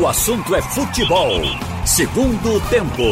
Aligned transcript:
O 0.00 0.06
assunto 0.06 0.54
é 0.54 0.62
futebol. 0.62 1.42
Segundo 1.84 2.58
tempo. 2.70 3.02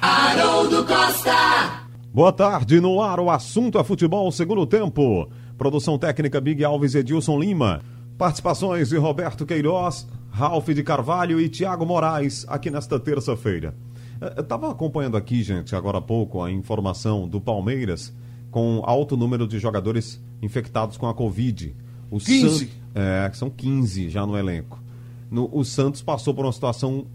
Haroldo 0.00 0.82
Costa. 0.86 1.84
Boa 2.10 2.32
tarde, 2.32 2.80
no 2.80 3.02
ar 3.02 3.20
o 3.20 3.28
assunto 3.28 3.78
é 3.78 3.84
futebol, 3.84 4.32
segundo 4.32 4.64
tempo. 4.66 5.28
Produção 5.58 5.98
técnica 5.98 6.40
Big 6.40 6.64
Alves 6.64 6.94
Edilson 6.94 7.38
Lima. 7.38 7.82
Participações 8.16 8.88
de 8.88 8.96
Roberto 8.96 9.44
Queiroz, 9.44 10.08
Ralph 10.30 10.68
de 10.68 10.82
Carvalho 10.82 11.38
e 11.38 11.50
Tiago 11.50 11.84
Moraes 11.84 12.46
aqui 12.48 12.70
nesta 12.70 12.98
terça-feira. 12.98 13.74
Eh, 14.22 14.34
eu 14.38 14.42
estava 14.42 14.70
acompanhando 14.70 15.18
aqui, 15.18 15.42
gente, 15.42 15.76
agora 15.76 15.98
há 15.98 16.02
pouco, 16.02 16.42
a 16.42 16.50
informação 16.50 17.28
do 17.28 17.42
Palmeiras 17.42 18.10
com 18.50 18.82
alto 18.86 19.18
número 19.18 19.46
de 19.46 19.58
jogadores 19.58 20.18
infectados 20.40 20.96
com 20.96 21.06
a 21.06 21.12
Covid. 21.12 21.76
O 22.10 22.18
15? 22.18 22.66
San... 22.66 22.72
É, 22.94 23.30
são 23.34 23.50
15 23.50 24.08
já 24.08 24.26
no 24.26 24.36
elenco. 24.36 24.82
No, 25.30 25.48
o 25.52 25.64
Santos 25.64 26.02
passou 26.02 26.34
por 26.34 26.44
uma 26.44 26.52
situação 26.52 27.06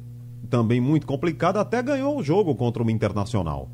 também 0.49 0.79
muito 0.79 1.07
complicada, 1.07 1.59
até 1.59 1.81
ganhou 1.81 2.17
o 2.17 2.23
jogo 2.23 2.53
contra 2.55 2.83
o 2.83 2.89
Internacional. 2.91 3.69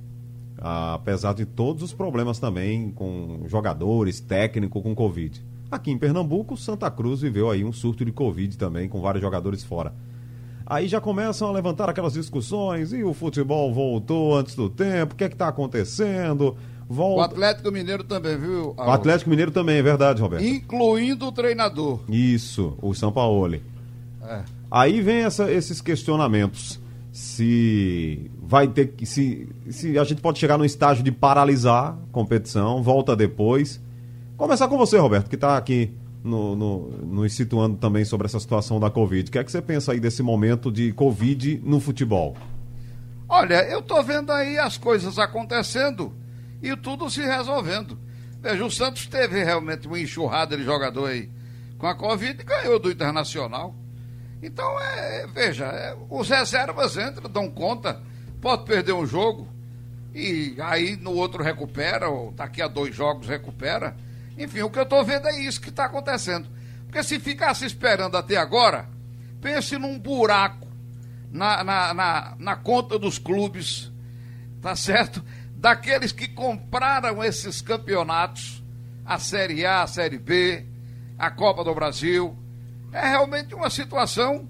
Apesar 0.57 1.33
de 1.33 1.45
todos 1.45 1.83
os 1.83 1.93
problemas 1.93 2.39
também 2.39 2.91
com 2.91 3.43
jogadores, 3.47 4.19
técnico 4.19 4.81
com 4.81 4.93
Covid. 4.95 5.43
Aqui 5.71 5.91
em 5.91 5.97
Pernambuco, 5.97 6.57
Santa 6.57 6.89
Cruz 6.89 7.21
viveu 7.21 7.49
aí 7.49 7.63
um 7.63 7.71
surto 7.71 8.03
de 8.03 8.11
Covid 8.11 8.57
também, 8.57 8.89
com 8.89 8.99
vários 8.99 9.21
jogadores 9.21 9.63
fora. 9.63 9.93
Aí 10.65 10.87
já 10.87 10.99
começam 10.99 11.47
a 11.47 11.51
levantar 11.51 11.89
aquelas 11.89 12.13
discussões, 12.13 12.91
e 12.93 13.03
o 13.03 13.13
futebol 13.13 13.73
voltou 13.73 14.37
antes 14.37 14.55
do 14.55 14.69
tempo, 14.69 15.13
o 15.13 15.15
que 15.15 15.23
é 15.23 15.29
que 15.29 15.35
está 15.35 15.47
acontecendo? 15.47 16.55
Volta... 16.89 17.21
O 17.21 17.23
Atlético 17.23 17.71
Mineiro 17.71 18.03
também, 18.03 18.35
viu? 18.35 18.73
O 18.75 18.81
Atlético 18.81 19.29
Mineiro 19.29 19.51
também, 19.51 19.77
é 19.77 19.83
verdade, 19.83 20.19
Roberto. 20.19 20.43
Incluindo 20.43 21.27
o 21.27 21.31
treinador. 21.31 21.99
Isso, 22.09 22.75
o 22.81 22.95
São 22.95 23.11
Paulo. 23.11 23.59
É. 24.23 24.41
Aí 24.71 24.99
vem 24.99 25.17
essa, 25.17 25.51
esses 25.51 25.81
questionamentos. 25.81 26.79
Se 27.11 28.31
vai 28.41 28.67
ter 28.67 28.87
que. 28.87 29.05
Se, 29.05 29.47
se 29.69 29.99
a 29.99 30.03
gente 30.03 30.19
pode 30.21 30.39
chegar 30.39 30.57
no 30.57 30.65
estágio 30.65 31.03
de 31.03 31.11
paralisar 31.11 31.93
a 31.93 31.97
competição, 32.11 32.81
volta 32.81 33.15
depois. 33.15 33.79
Começar 34.35 34.67
com 34.67 34.77
você, 34.77 34.97
Roberto, 34.97 35.29
que 35.29 35.35
está 35.35 35.57
aqui 35.57 35.91
no, 36.23 36.55
no, 36.55 36.89
nos 37.05 37.33
situando 37.33 37.77
também 37.77 38.03
sobre 38.03 38.25
essa 38.25 38.39
situação 38.39 38.79
da 38.79 38.89
Covid. 38.89 39.29
O 39.29 39.31
que 39.31 39.37
é 39.37 39.43
que 39.43 39.51
você 39.51 39.61
pensa 39.61 39.91
aí 39.91 39.99
desse 39.99 40.23
momento 40.23 40.71
de 40.71 40.91
Covid 40.93 41.61
no 41.63 41.79
futebol? 41.79 42.35
Olha, 43.27 43.63
eu 43.69 43.81
tô 43.81 44.01
vendo 44.01 44.31
aí 44.31 44.57
as 44.57 44.77
coisas 44.77 45.19
acontecendo 45.19 46.11
e 46.61 46.75
tudo 46.75 47.09
se 47.09 47.21
resolvendo. 47.21 47.99
Veja, 48.41 48.65
o 48.65 48.71
Santos 48.71 49.05
teve 49.07 49.43
realmente 49.43 49.87
uma 49.87 49.99
enxurrada 49.99 50.55
de 50.55 50.63
jogador 50.63 51.07
aí 51.07 51.29
com 51.77 51.87
a 51.87 51.95
Covid 51.95 52.39
e 52.39 52.43
ganhou 52.43 52.79
do 52.79 52.91
Internacional. 52.91 53.75
Então, 54.41 54.79
é, 54.79 55.27
veja, 55.27 55.65
é, 55.65 55.95
os 56.09 56.29
reservas 56.29 56.95
entram, 56.95 57.29
dão 57.29 57.49
conta, 57.49 58.01
pode 58.41 58.65
perder 58.65 58.93
um 58.93 59.05
jogo 59.05 59.47
e 60.13 60.55
aí 60.59 60.95
no 60.95 61.11
outro 61.11 61.43
recupera, 61.43 62.09
ou 62.09 62.31
daqui 62.31 62.61
a 62.61 62.67
dois 62.67 62.95
jogos 62.95 63.27
recupera. 63.27 63.95
Enfim, 64.37 64.61
o 64.61 64.69
que 64.69 64.79
eu 64.79 64.83
estou 64.83 65.03
vendo 65.03 65.27
é 65.27 65.39
isso 65.41 65.61
que 65.61 65.69
está 65.69 65.85
acontecendo. 65.85 66.47
Porque 66.85 67.03
se 67.03 67.19
ficasse 67.19 67.65
esperando 67.65 68.15
até 68.15 68.37
agora, 68.37 68.89
pense 69.41 69.77
num 69.77 69.99
buraco 69.99 70.67
na, 71.31 71.63
na, 71.63 71.93
na, 71.93 72.35
na 72.39 72.55
conta 72.55 72.97
dos 72.97 73.19
clubes, 73.19 73.91
tá 74.61 74.75
certo? 74.75 75.23
Daqueles 75.59 76.13
que 76.13 76.27
compraram 76.27 77.21
esses 77.21 77.61
campeonatos, 77.61 78.63
a 79.05 79.19
Série 79.19 79.65
A, 79.65 79.83
a 79.83 79.87
Série 79.87 80.17
B, 80.17 80.65
a 81.17 81.29
Copa 81.29 81.65
do 81.65 81.75
Brasil. 81.75 82.37
É 82.93 83.09
realmente 83.09 83.53
uma 83.53 83.69
situação 83.69 84.47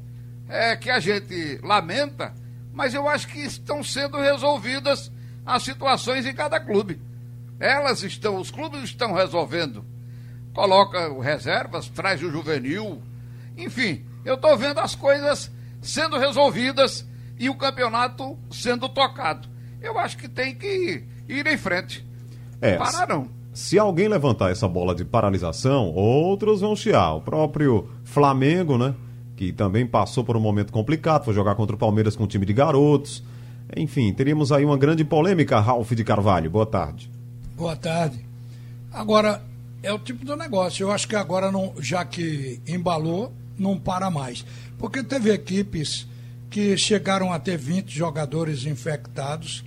é, 0.48 0.76
que 0.76 0.90
a 0.90 1.00
gente 1.00 1.60
lamenta, 1.64 2.34
mas 2.72 2.94
eu 2.94 3.10
acho 3.10 3.28
que 3.28 3.40
estão 3.40 3.84
sendo 3.84 4.20
resolvidas 4.20 5.12
as 5.44 5.64
situações 5.64 6.28
em 6.28 6.34
cada 6.34 6.60
clube. 6.60 7.02
Elas 7.60 8.04
estão, 8.04 8.36
os 8.38 8.52
clubes 8.52 8.84
estão 8.84 9.12
resolvendo. 9.12 9.84
Coloca 10.54 11.12
reservas, 11.24 11.90
traz 11.90 12.22
o 12.22 12.32
juvenil. 12.32 13.02
Enfim, 13.58 14.06
eu 14.24 14.36
estou 14.36 14.56
vendo 14.56 14.80
as 14.80 14.94
coisas 14.94 15.52
sendo 15.82 16.20
resolvidas 16.20 17.04
e 17.40 17.50
o 17.50 17.56
campeonato 17.56 18.38
sendo 18.52 18.88
tocado 18.88 19.50
eu 19.82 19.98
acho 19.98 20.18
que 20.18 20.28
tem 20.28 20.56
que 20.56 21.04
ir 21.28 21.48
em 21.48 21.58
frente. 21.58 22.06
É, 22.62 22.76
Pararam. 22.76 23.28
Se 23.54 23.78
alguém 23.80 24.08
levantar 24.08 24.52
essa 24.52 24.68
bola 24.68 24.94
de 24.94 25.04
paralisação, 25.04 25.92
outros 25.94 26.62
vão 26.62 26.76
chiar. 26.76 27.16
O 27.16 27.22
próprio 27.22 27.90
Flamengo, 28.04 28.78
né? 28.78 28.94
Que 29.36 29.52
também 29.52 29.86
passou 29.86 30.24
por 30.24 30.38
um 30.38 30.40
momento 30.40 30.72
complicado, 30.72 31.26
foi 31.26 31.34
jogar 31.34 31.56
contra 31.56 31.76
o 31.76 31.80
Palmeiras 31.80 32.16
com 32.16 32.24
um 32.24 32.28
time 32.28 32.46
de 32.46 32.54
garotos. 32.54 33.24
Enfim, 33.76 34.14
teríamos 34.14 34.52
aí 34.52 34.66
uma 34.66 34.78
grande 34.78 35.04
polêmica, 35.04 35.60
Ralph 35.60 35.92
de 35.92 36.04
Carvalho. 36.04 36.50
Boa 36.50 36.66
tarde. 36.66 37.10
Boa 37.56 37.76
tarde. 37.76 38.26
Agora, 38.92 39.42
é 39.84 39.94
o 39.94 40.00
tipo 40.00 40.26
do 40.26 40.36
negócio. 40.36 40.84
Eu 40.84 40.92
acho 40.92 41.08
que 41.08 41.16
agora, 41.16 41.52
não, 41.52 41.74
já 41.80 42.04
que 42.04 42.62
embalou, 42.68 43.34
não 43.58 43.78
para 43.78 44.10
mais. 44.10 44.46
Porque 44.78 45.04
teve 45.04 45.32
equipes 45.32 46.08
que 46.50 46.78
chegaram 46.78 47.32
a 47.32 47.40
ter 47.40 47.58
20 47.58 47.92
jogadores 47.92 48.66
infectados 48.66 49.64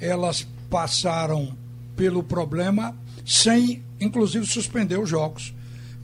elas 0.00 0.46
passaram 0.70 1.56
pelo 1.96 2.22
problema 2.22 2.94
sem, 3.24 3.82
inclusive, 4.00 4.46
suspender 4.46 4.98
os 4.98 5.08
jogos. 5.08 5.54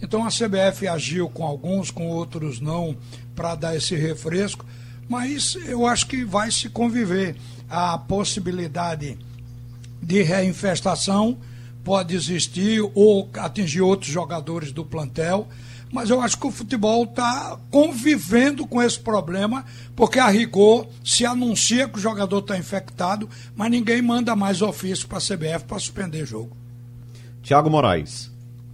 Então 0.02 0.24
a 0.24 0.28
CBF 0.28 0.88
agiu 0.88 1.28
com 1.28 1.44
alguns, 1.44 1.90
com 1.90 2.08
outros 2.08 2.60
não, 2.60 2.96
para 3.36 3.54
dar 3.54 3.76
esse 3.76 3.94
refresco, 3.94 4.66
mas 5.08 5.56
eu 5.66 5.86
acho 5.86 6.06
que 6.06 6.24
vai 6.24 6.50
se 6.50 6.68
conviver. 6.68 7.36
A 7.70 7.96
possibilidade 7.96 9.16
de 10.02 10.22
reinfestação 10.22 11.38
pode 11.84 12.14
existir 12.14 12.80
ou 12.94 13.30
atingir 13.34 13.80
outros 13.80 14.10
jogadores 14.10 14.72
do 14.72 14.84
plantel 14.84 15.48
mas 15.92 16.08
eu 16.08 16.22
acho 16.22 16.38
que 16.38 16.46
o 16.46 16.50
futebol 16.50 17.04
está 17.04 17.58
convivendo 17.70 18.66
com 18.66 18.82
esse 18.82 18.98
problema, 18.98 19.64
porque 19.94 20.18
a 20.18 20.26
rigor 20.26 20.88
se 21.04 21.26
anuncia 21.26 21.86
que 21.86 21.98
o 21.98 22.00
jogador 22.00 22.38
está 22.38 22.56
infectado, 22.56 23.28
mas 23.54 23.70
ninguém 23.70 24.00
manda 24.00 24.34
mais 24.34 24.62
ofício 24.62 25.06
para 25.06 25.18
a 25.18 25.20
CBF 25.20 25.66
para 25.66 25.78
suspender 25.78 26.24
jogo. 26.24 26.56
Tiago 27.42 27.68
Moraes. 27.68 28.32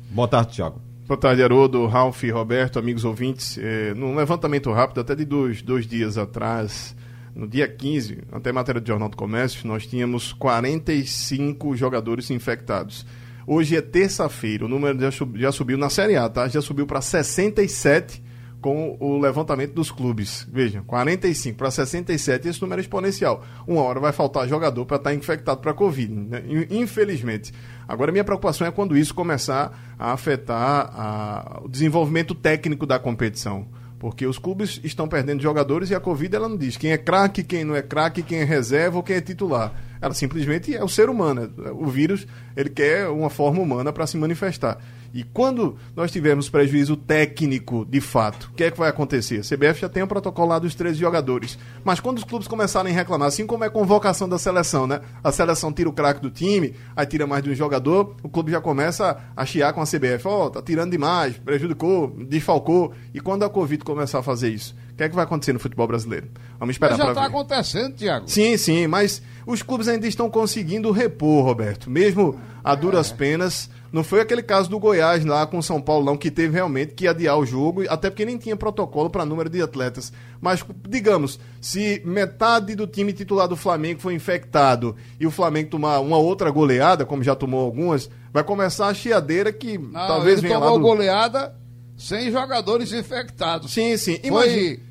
Boa 0.09 0.29
tarde, 0.29 0.53
Tiago. 0.53 0.81
Boa 1.09 1.19
tarde, 1.19 1.43
Haroldo, 1.43 1.87
Ralf, 1.87 2.23
Roberto, 2.23 2.79
amigos 2.79 3.05
ouvintes. 3.05 3.59
É, 3.59 3.95
num 3.95 4.15
levantamento 4.15 4.71
rápido, 4.71 5.01
até 5.01 5.17
de 5.17 5.25
dois, 5.25 5.61
dois 5.61 5.87
dias 5.87 6.17
atrás, 6.17 6.95
no 7.35 7.49
dia 7.49 7.67
15, 7.67 8.19
até 8.31 8.53
matéria 8.53 8.81
do 8.81 8.87
Jornal 8.87 9.09
do 9.09 9.17
Comércio, 9.17 9.67
nós 9.67 9.87
tínhamos 9.87 10.33
45 10.35 11.75
jogadores 11.77 12.31
infectados. 12.31 13.05
Hoje 13.51 13.75
é 13.75 13.81
terça-feira, 13.81 14.67
o 14.67 14.69
número 14.69 15.01
já, 15.01 15.09
já 15.37 15.51
subiu 15.51 15.79
na 15.79 15.89
Série 15.89 16.17
A, 16.17 16.29
tá? 16.29 16.47
Já 16.49 16.61
subiu 16.61 16.87
para 16.87 17.01
67 17.01 18.23
com 18.61 18.95
o 19.01 19.19
levantamento 19.19 19.73
dos 19.73 19.91
clubes. 19.91 20.47
Veja, 20.53 20.83
45 20.87 21.57
para 21.57 21.71
67, 21.71 22.47
esse 22.47 22.61
número 22.61 22.79
é 22.79 22.83
exponencial. 22.83 23.43
Uma 23.67 23.81
hora 23.81 24.01
vai 24.01 24.13
faltar 24.13 24.47
jogador 24.47 24.85
para 24.85 24.99
estar 24.99 25.09
tá 25.09 25.17
infectado 25.17 25.63
para 25.63 25.71
a 25.71 25.75
Covid, 25.75 26.13
né? 26.13 26.43
infelizmente. 26.69 27.51
Agora, 27.89 28.13
minha 28.13 28.23
preocupação 28.23 28.67
é 28.67 28.71
quando 28.71 28.95
isso 28.95 29.15
começar 29.15 29.95
a 29.99 30.13
afetar 30.13 30.91
a, 30.95 31.61
o 31.65 31.71
desenvolvimento 31.71 32.35
técnico 32.35 32.85
da 32.85 32.99
competição. 32.99 33.67
Porque 33.99 34.27
os 34.27 34.39
clubes 34.39 34.79
estão 34.85 35.09
perdendo 35.09 35.43
jogadores 35.43 35.89
e 35.89 35.95
a 35.95 36.01
Covid 36.01 36.37
ela 36.37 36.51
não 36.51 36.57
diz 36.59 36.77
quem 36.77 36.93
é 36.93 36.99
craque, 36.99 37.43
quem 37.43 37.65
não 37.65 37.75
é 37.75 37.81
craque, 37.81 38.23
quem 38.23 38.41
é 38.41 38.45
reserva 38.45 38.99
ou 38.99 39.03
quem 39.03 39.17
é 39.17 39.23
titular. 39.23 39.88
Ela 40.01 40.15
simplesmente 40.15 40.75
é 40.75 40.83
o 40.83 40.89
ser 40.89 41.09
humano. 41.09 41.51
O 41.75 41.87
vírus, 41.87 42.27
ele 42.57 42.71
quer 42.71 43.09
uma 43.09 43.31
forma 43.31 43.61
humana 43.61 43.93
para 43.93 44.07
se 44.07 44.17
manifestar. 44.17 44.79
E 45.13 45.23
quando 45.23 45.77
nós 45.97 46.11
tivermos 46.11 46.51
prejuízo 46.51 46.97
técnico, 46.97 47.87
de 47.89 48.01
fato, 48.01 48.51
o 48.53 48.55
que 48.55 48.65
é 48.65 48.71
que 48.71 48.79
vai 48.79 48.91
acontecer? 48.91 49.39
A 49.39 49.43
CBF 49.43 49.81
já 49.81 49.89
tem 49.89 50.03
o 50.03 50.07
protocolo 50.07 50.49
lá 50.49 50.59
dos 50.59 50.75
13 50.75 50.99
jogadores. 50.99 51.59
Mas 51.83 51.99
quando 51.99 52.19
os 52.19 52.25
clubes 52.25 52.47
começarem 52.47 52.93
a 52.93 52.95
reclamar, 52.95 53.29
assim 53.29 53.47
como 53.47 53.65
é 53.65 53.69
a 53.69 53.71
convocação 53.71 54.29
da 54.29 54.39
seleção, 54.39 54.87
né? 54.87 55.01
A 55.25 55.33
seleção 55.33 55.73
tira 55.73 55.89
o 55.89 55.93
craque 55.93 56.21
do 56.21 56.31
time, 56.31 56.75
aí 56.95 57.07
tira 57.07 57.27
mais 57.27 57.43
de 57.43 57.51
um 57.51 57.55
jogador, 57.55 58.17
o 58.23 58.29
clube 58.29 58.53
já 58.53 58.61
começa 58.61 59.19
a 59.35 59.47
chiar 59.47 59.73
com 59.73 59.81
a 59.81 59.85
CBF. 59.85 60.27
Ó, 60.27 60.47
oh, 60.47 60.51
tá 60.51 60.61
tirando 60.61 60.91
demais, 60.91 61.39
prejudicou, 61.39 62.15
desfalcou. 62.29 62.93
E 63.15 63.21
quando 63.21 63.45
a 63.45 63.49
Covid 63.49 63.83
começar 63.85 64.19
a 64.19 64.23
fazer 64.23 64.51
isso? 64.51 64.77
O 64.99 65.01
que 65.01 65.05
é 65.05 65.09
que 65.09 65.15
vai 65.15 65.23
acontecer 65.23 65.53
no 65.53 65.61
futebol 65.61 65.87
brasileiro? 65.87 66.27
Vamos 66.59 66.75
esperar 66.75 66.97
para 66.97 67.07
ver. 67.07 67.15
já 67.15 67.21
está 67.21 67.27
acontecendo, 67.27 67.95
Tiago. 67.95 68.29
Sim, 68.29 68.57
sim, 68.57 68.89
mas 68.89 69.23
os 69.47 69.63
clubes 69.63 69.87
ainda 69.87 70.09
estão 70.09 70.29
conseguindo 70.29 70.91
repor, 70.91 71.45
Roberto. 71.45 71.89
Mesmo 71.89 72.37
a 72.65 72.75
duras 72.75 73.13
é. 73.13 73.15
penas 73.15 73.71
não 73.93 74.03
foi 74.03 74.21
aquele 74.21 74.43
caso 74.43 74.69
do 74.69 74.77
Goiás 74.77 75.25
lá 75.25 75.47
com 75.47 75.59
o 75.59 75.63
São 75.63 75.81
Paulo, 75.81 76.05
não, 76.05 76.17
que 76.17 76.33
teve 76.33 76.53
realmente 76.53 76.95
que 76.95 77.07
adiar 77.07 77.39
o 77.39 77.47
jogo, 77.47 77.85
até 77.89 78.11
porque 78.11 78.25
nem 78.25 78.37
tinha 78.37 78.57
protocolo 78.57 79.09
para 79.09 79.25
número 79.25 79.49
de 79.49 79.63
atletas. 79.63 80.13
Mas, 80.41 80.65
digamos, 80.89 81.39
se 81.61 82.03
metade 82.05 82.75
do 82.75 82.85
time 82.85 83.13
titular 83.13 83.47
do 83.47 83.55
Flamengo 83.55 84.01
foi 84.01 84.15
infectado 84.15 84.97
e 85.21 85.29
o 85.29 85.31
Flamengo 85.31 85.71
tomar 85.71 86.01
uma 86.01 86.19
outra 86.19 86.51
goleada, 86.51 87.07
como 87.07 87.23
já 87.23 87.37
tomou 87.37 87.65
algumas, 87.65 88.11
vai 88.33 88.43
começar 88.43 88.89
a 88.89 88.95
chiadeira 88.95 89.53
que 89.53 89.79
não, 89.79 89.93
talvez 89.93 90.41
ele 90.41 90.49
venha 90.49 90.59
tomou 90.59 90.73
lá. 90.73 90.77
Do... 90.77 90.83
goleada 90.83 91.55
sem 91.97 92.33
jogadores 92.33 92.93
infectados. 92.93 93.73
Sim, 93.73 93.97
sim. 93.97 94.19
Foi 94.29 94.88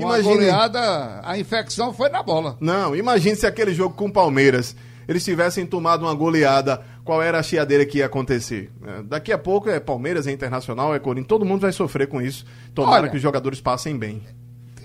Imagine- 0.00 0.34
goleada, 0.34 1.20
a 1.22 1.38
infecção 1.38 1.92
foi 1.92 2.08
na 2.08 2.22
bola. 2.22 2.56
Não, 2.60 2.94
imagine 2.96 3.36
se 3.36 3.46
aquele 3.46 3.74
jogo 3.74 3.94
com 3.94 4.06
o 4.06 4.12
Palmeiras 4.12 4.74
eles 5.06 5.22
tivessem 5.22 5.66
tomado 5.66 6.02
uma 6.02 6.14
goleada, 6.14 6.82
qual 7.04 7.22
era 7.22 7.38
a 7.38 7.42
chiadeira 7.42 7.84
que 7.84 7.98
ia 7.98 8.06
acontecer? 8.06 8.70
É, 8.86 9.02
daqui 9.02 9.32
a 9.32 9.36
pouco 9.38 9.68
é 9.68 9.78
Palmeiras, 9.78 10.26
é 10.26 10.32
Internacional, 10.32 10.94
é 10.94 10.98
Corinthians, 10.98 11.28
todo 11.28 11.44
mundo 11.44 11.60
vai 11.60 11.72
sofrer 11.72 12.06
com 12.08 12.22
isso. 12.22 12.46
Tomara 12.74 13.02
Olha, 13.02 13.10
que 13.10 13.16
os 13.16 13.22
jogadores 13.22 13.60
passem 13.60 13.98
bem. 13.98 14.22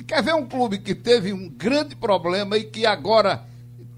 Quer 0.05 0.21
ver 0.21 0.33
um 0.35 0.45
clube 0.45 0.79
que 0.79 0.93
teve 0.93 1.31
um 1.31 1.47
grande 1.49 1.95
problema 1.95 2.57
e 2.57 2.65
que 2.65 2.85
agora, 2.85 3.43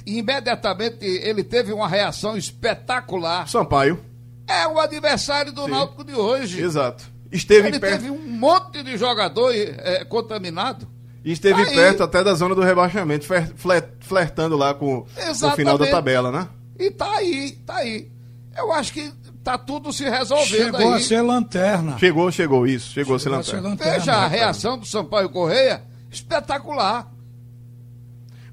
imediatamente, 0.05 1.05
ele 1.05 1.43
teve 1.43 1.71
uma 1.73 1.87
reação 1.87 2.37
espetacular? 2.37 3.47
Sampaio, 3.47 3.99
É 4.47 4.67
o 4.67 4.79
adversário 4.79 5.51
do 5.53 5.63
Sim. 5.65 5.71
Náutico 5.71 6.03
de 6.03 6.13
hoje. 6.13 6.61
exato. 6.61 7.03
Esteve 7.31 7.69
Ele 7.69 7.79
perto, 7.79 8.01
teve 8.01 8.11
um 8.11 8.27
monte 8.27 8.83
de 8.83 8.97
jogador 8.97 9.53
eh, 9.55 10.03
contaminado. 10.09 10.85
Esteve 11.23 11.61
Aí- 11.61 11.75
perto 11.75 12.03
até 12.03 12.23
da 12.23 12.33
zona 12.33 12.55
do 12.55 12.61
rebaixamento, 12.61 13.25
fler- 13.25 13.51
fler- 13.55 13.93
flertando 13.99 14.57
lá 14.57 14.73
com 14.73 14.99
o 14.99 15.05
Exatamente. 15.17 15.55
final 15.57 15.77
da 15.77 15.87
tabela, 15.87 16.31
né? 16.31 16.47
E 16.79 16.89
tá 16.89 17.17
aí, 17.17 17.51
tá 17.65 17.75
aí. 17.77 18.09
Eu 18.57 18.71
acho 18.71 18.91
que 18.93 19.11
tá 19.43 19.57
tudo 19.57 19.93
se 19.93 20.03
resolvendo 20.09 20.47
Chegou 20.47 20.79
aí. 20.93 20.93
a 20.93 20.99
ser 20.99 21.21
lanterna. 21.21 21.97
Chegou, 21.99 22.31
chegou, 22.31 22.65
isso, 22.67 22.91
chegou, 22.91 23.19
Chegou 23.19 23.37
a 23.39 23.43
ser 23.43 23.59
lanterna. 23.61 23.93
Veja 23.99 24.13
a 24.13 24.27
reação 24.27 24.77
do 24.77 24.85
Sampaio 24.85 25.29
Correia, 25.29 25.83
espetacular. 26.09 27.11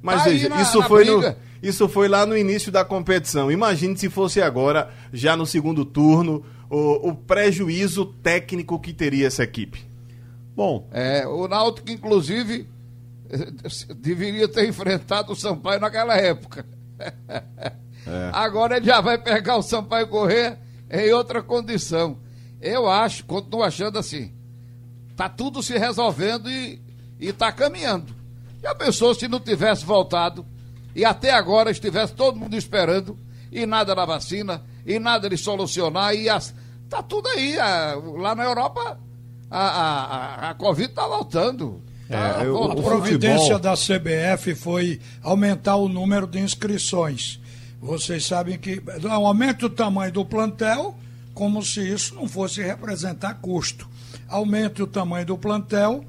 Mas 0.00 0.22
Tá 0.22 0.28
veja, 0.30 0.48
na- 0.48 0.62
isso, 0.62 0.78
na 0.78 0.86
foi 0.86 1.04
no, 1.04 1.34
isso 1.62 1.88
foi 1.88 2.06
lá 2.08 2.24
no 2.24 2.36
início 2.36 2.70
da 2.70 2.84
competição. 2.84 3.50
Imagine 3.50 3.96
se 3.96 4.08
fosse 4.08 4.40
agora, 4.40 4.90
já 5.12 5.36
no 5.36 5.44
segundo 5.46 5.84
turno, 5.84 6.44
o, 6.70 7.08
o 7.10 7.14
prejuízo 7.14 8.04
técnico 8.06 8.78
que 8.78 8.92
teria 8.92 9.26
essa 9.26 9.42
equipe. 9.42 9.87
Bom, 10.58 10.88
É, 10.90 11.24
o 11.24 11.46
Náutico, 11.46 11.88
inclusive, 11.88 12.68
deveria 13.96 14.48
ter 14.48 14.68
enfrentado 14.68 15.30
o 15.32 15.36
Sampaio 15.36 15.78
naquela 15.78 16.16
época. 16.16 16.66
Agora 18.32 18.76
ele 18.76 18.86
já 18.86 19.00
vai 19.00 19.18
pegar 19.18 19.56
o 19.56 19.62
Sampaio 19.62 20.08
Correia 20.08 20.58
em 20.90 21.12
outra 21.12 21.44
condição. 21.44 22.18
Eu 22.60 22.88
acho, 22.88 23.24
continuo 23.24 23.62
achando 23.62 24.00
assim, 24.00 24.32
tá 25.16 25.28
tudo 25.28 25.62
se 25.62 25.78
resolvendo 25.78 26.50
e, 26.50 26.82
e 27.20 27.32
tá 27.32 27.52
caminhando. 27.52 28.12
Já 28.60 28.74
pensou 28.74 29.14
se 29.14 29.28
não 29.28 29.38
tivesse 29.38 29.84
voltado 29.84 30.44
e 30.92 31.04
até 31.04 31.30
agora 31.30 31.70
estivesse 31.70 32.14
todo 32.14 32.36
mundo 32.36 32.56
esperando 32.56 33.16
e 33.52 33.64
nada 33.64 33.94
da 33.94 34.04
vacina 34.04 34.64
e 34.84 34.98
nada 34.98 35.28
de 35.30 35.36
solucionar 35.36 36.16
e 36.16 36.28
as, 36.28 36.52
tá 36.90 37.00
tudo 37.00 37.28
aí. 37.28 37.56
a- 37.60 37.94
lá 38.16 38.34
na 38.34 38.42
Europa 38.42 38.98
a, 39.50 39.58
a, 39.58 40.50
a, 40.50 40.54
Covid 40.54 40.88
tá 40.92 41.06
voltando. 41.06 41.80
Tá 42.08 42.40
É, 42.42 42.46
eu- 42.46 42.52
voltando. 42.54 42.80
A 42.80 42.82
providência 42.84 43.38
futebol- 43.38 43.58
da 43.60 43.74
CBF 43.76 44.54
foi 44.54 45.00
aumentar 45.22 45.76
o 45.76 45.88
número 45.88 46.26
de 46.26 46.38
inscrições. 46.38 47.40
Vocês 47.80 48.24
sabem 48.26 48.58
que 48.58 48.82
não, 49.02 49.24
aumenta 49.26 49.66
o 49.66 49.70
tamanho 49.70 50.12
do 50.12 50.24
plantel, 50.24 50.96
como 51.34 51.62
se 51.62 51.80
isso 51.80 52.14
não 52.14 52.26
fosse 52.28 52.60
representar 52.62 53.34
custo. 53.34 53.88
Aumente 54.28 54.82
o 54.82 54.86
tamanho 54.86 55.24
do 55.26 55.38
plantel 55.38 56.04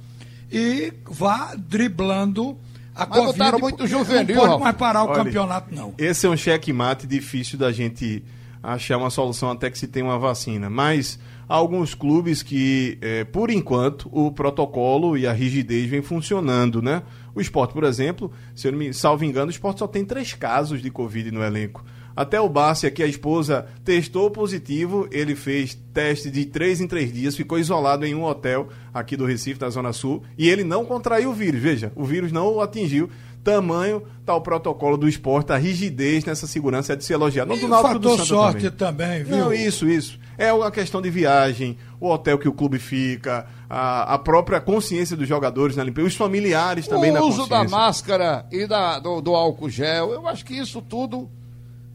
e 0.52 0.92
vá 1.06 1.54
driblando 1.56 2.58
a 2.96 3.06
Mas 3.06 3.24
botaram 3.26 3.60
Covid, 3.60 3.62
muito 3.62 3.78
porque 3.78 3.88
juvenil, 3.88 4.36
Não 4.36 4.48
pode 4.48 4.64
mais 4.64 4.76
parar 4.76 5.04
o 5.04 5.08
Olha, 5.10 5.24
campeonato, 5.24 5.74
não. 5.74 5.94
Esse 5.98 6.26
é 6.26 6.30
um 6.30 6.36
checkmate 6.36 7.06
difícil 7.08 7.58
da 7.58 7.72
gente 7.72 8.24
achar 8.62 8.98
uma 8.98 9.10
solução 9.10 9.52
até 9.52 9.70
que 9.70 9.78
se 9.78 9.88
tenha 9.88 10.06
uma 10.06 10.18
vacina. 10.20 10.70
Mas 10.70 11.18
alguns 11.50 11.96
clubes 11.96 12.44
que, 12.44 13.00
eh, 13.02 13.24
por 13.24 13.50
enquanto, 13.50 14.08
o 14.12 14.32
protocolo 14.32 15.18
e 15.18 15.26
a 15.26 15.34
rigidez 15.34 15.90
vem 15.90 16.04
funcionando, 16.04 16.80
né? 16.80 17.02
O 17.34 17.42
esporte, 17.42 17.74
por 17.74 17.84
exemplo, 17.84 18.32
se 18.56 18.68
eu 18.68 18.72
não 18.72 18.78
me 18.78 18.94
salvo 18.94 19.26
engano, 19.26 19.48
o 19.48 19.52
esporte 19.52 19.80
só 19.80 19.88
tem 19.88 20.06
três 20.06 20.34
casos 20.34 20.80
de 20.80 20.92
Covid 20.92 21.32
no 21.32 21.44
elenco. 21.44 21.84
Até 22.16 22.40
o 22.40 22.50
Bárcia, 22.50 22.92
que 22.92 23.02
a 23.02 23.08
esposa 23.08 23.66
testou 23.84 24.30
positivo, 24.30 25.08
ele 25.12 25.36
fez 25.36 25.74
teste 25.94 26.30
de 26.30 26.46
três 26.46 26.82
em 26.82 26.88
três 26.88 27.12
dias, 27.12 27.36
ficou 27.36 27.58
isolado 27.58 28.06
em 28.06 28.14
um 28.14 28.26
hotel 28.26 28.68
aqui 28.94 29.16
do 29.16 29.26
Recife, 29.26 29.60
da 29.60 29.70
Zona 29.70 29.94
Sul, 29.94 30.22
e 30.38 30.50
ele 30.50 30.64
não 30.64 30.86
contraiu 30.86 31.30
o 31.32 31.34
vírus. 31.34 31.62
Veja, 31.62 31.92
o 31.96 32.04
vírus 32.04 32.32
não 32.32 32.54
o 32.54 32.62
atingiu. 32.62 33.10
Tamanho 33.44 34.04
tá 34.26 34.36
o 34.36 34.42
protocolo 34.42 34.98
do 34.98 35.08
esporte, 35.08 35.52
a 35.52 35.58
rigidez 35.58 36.26
nessa 36.26 36.46
segurança 36.46 36.94
é 36.94 36.96
de 36.96 37.04
se 37.04 37.14
elogiar. 37.14 37.46
Não 37.46 37.56
E 37.56 37.60
do 37.60 37.66
o 37.66 37.70
Náutico 37.70 38.00
do 38.00 38.10
fator 38.10 38.26
Santa 38.26 38.28
sorte 38.28 38.70
também. 38.72 39.08
também, 39.08 39.24
viu? 39.24 39.38
Não, 39.38 39.54
isso, 39.54 39.88
isso. 39.88 40.20
É 40.38 40.54
uma 40.54 40.72
questão 40.72 41.02
de 41.02 41.10
viagem, 41.10 41.78
o 42.00 42.10
hotel 42.10 42.38
que 42.38 42.48
o 42.48 42.54
clube 42.54 42.80
fica, 42.80 43.48
a, 43.70 44.14
a 44.14 44.18
própria 44.20 44.62
consciência 44.62 45.18
dos 45.18 45.28
jogadores 45.28 45.76
na 45.76 45.84
limpeza, 45.84 46.08
os 46.08 46.16
familiares 46.16 46.88
também 46.88 47.12
na 47.12 47.22
o 47.22 47.28
uso 47.28 47.40
consciência. 47.40 47.66
da 47.66 47.70
máscara 47.70 48.46
e 48.52 48.66
da, 48.66 49.00
do, 49.00 49.20
do 49.20 49.36
álcool 49.36 49.70
gel, 49.70 50.12
eu 50.12 50.28
acho 50.28 50.46
que 50.46 50.54
isso 50.54 50.82
tudo 50.82 51.30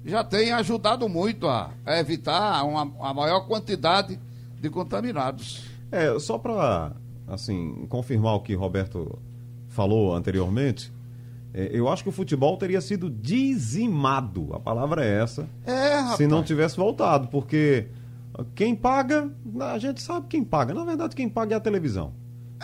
já 0.04 0.22
tem 0.22 0.52
ajudado 0.52 1.08
muito 1.08 1.48
a, 1.48 1.70
a 1.86 1.98
evitar 1.98 2.62
uma, 2.64 2.90
a 3.00 3.14
maior 3.14 3.40
quantidade 3.46 4.18
de 4.60 4.68
contaminados. 4.70 5.64
É, 5.90 6.18
só 6.18 6.36
para 6.36 6.92
assim, 7.26 7.86
confirmar 7.88 8.34
o 8.34 8.40
que 8.40 8.54
Roberto 8.54 9.18
falou 9.68 10.14
anteriormente, 10.14 10.92
eu 11.54 11.88
acho 11.88 12.02
que 12.02 12.08
o 12.08 12.12
futebol 12.12 12.56
teria 12.56 12.80
sido 12.80 13.08
dizimado, 13.08 14.48
a 14.52 14.58
palavra 14.60 15.04
é 15.04 15.22
essa, 15.22 15.46
É, 15.66 15.96
rapaz. 16.00 16.16
se 16.16 16.26
não 16.26 16.42
tivesse 16.42 16.76
voltado, 16.76 17.28
porque 17.28 17.86
quem 18.54 18.74
paga, 18.74 19.30
a 19.60 19.78
gente 19.78 20.02
sabe 20.02 20.26
quem 20.28 20.42
paga, 20.44 20.74
na 20.74 20.84
verdade 20.84 21.14
quem 21.14 21.28
paga 21.28 21.54
é 21.54 21.56
a 21.56 21.60
televisão. 21.60 22.12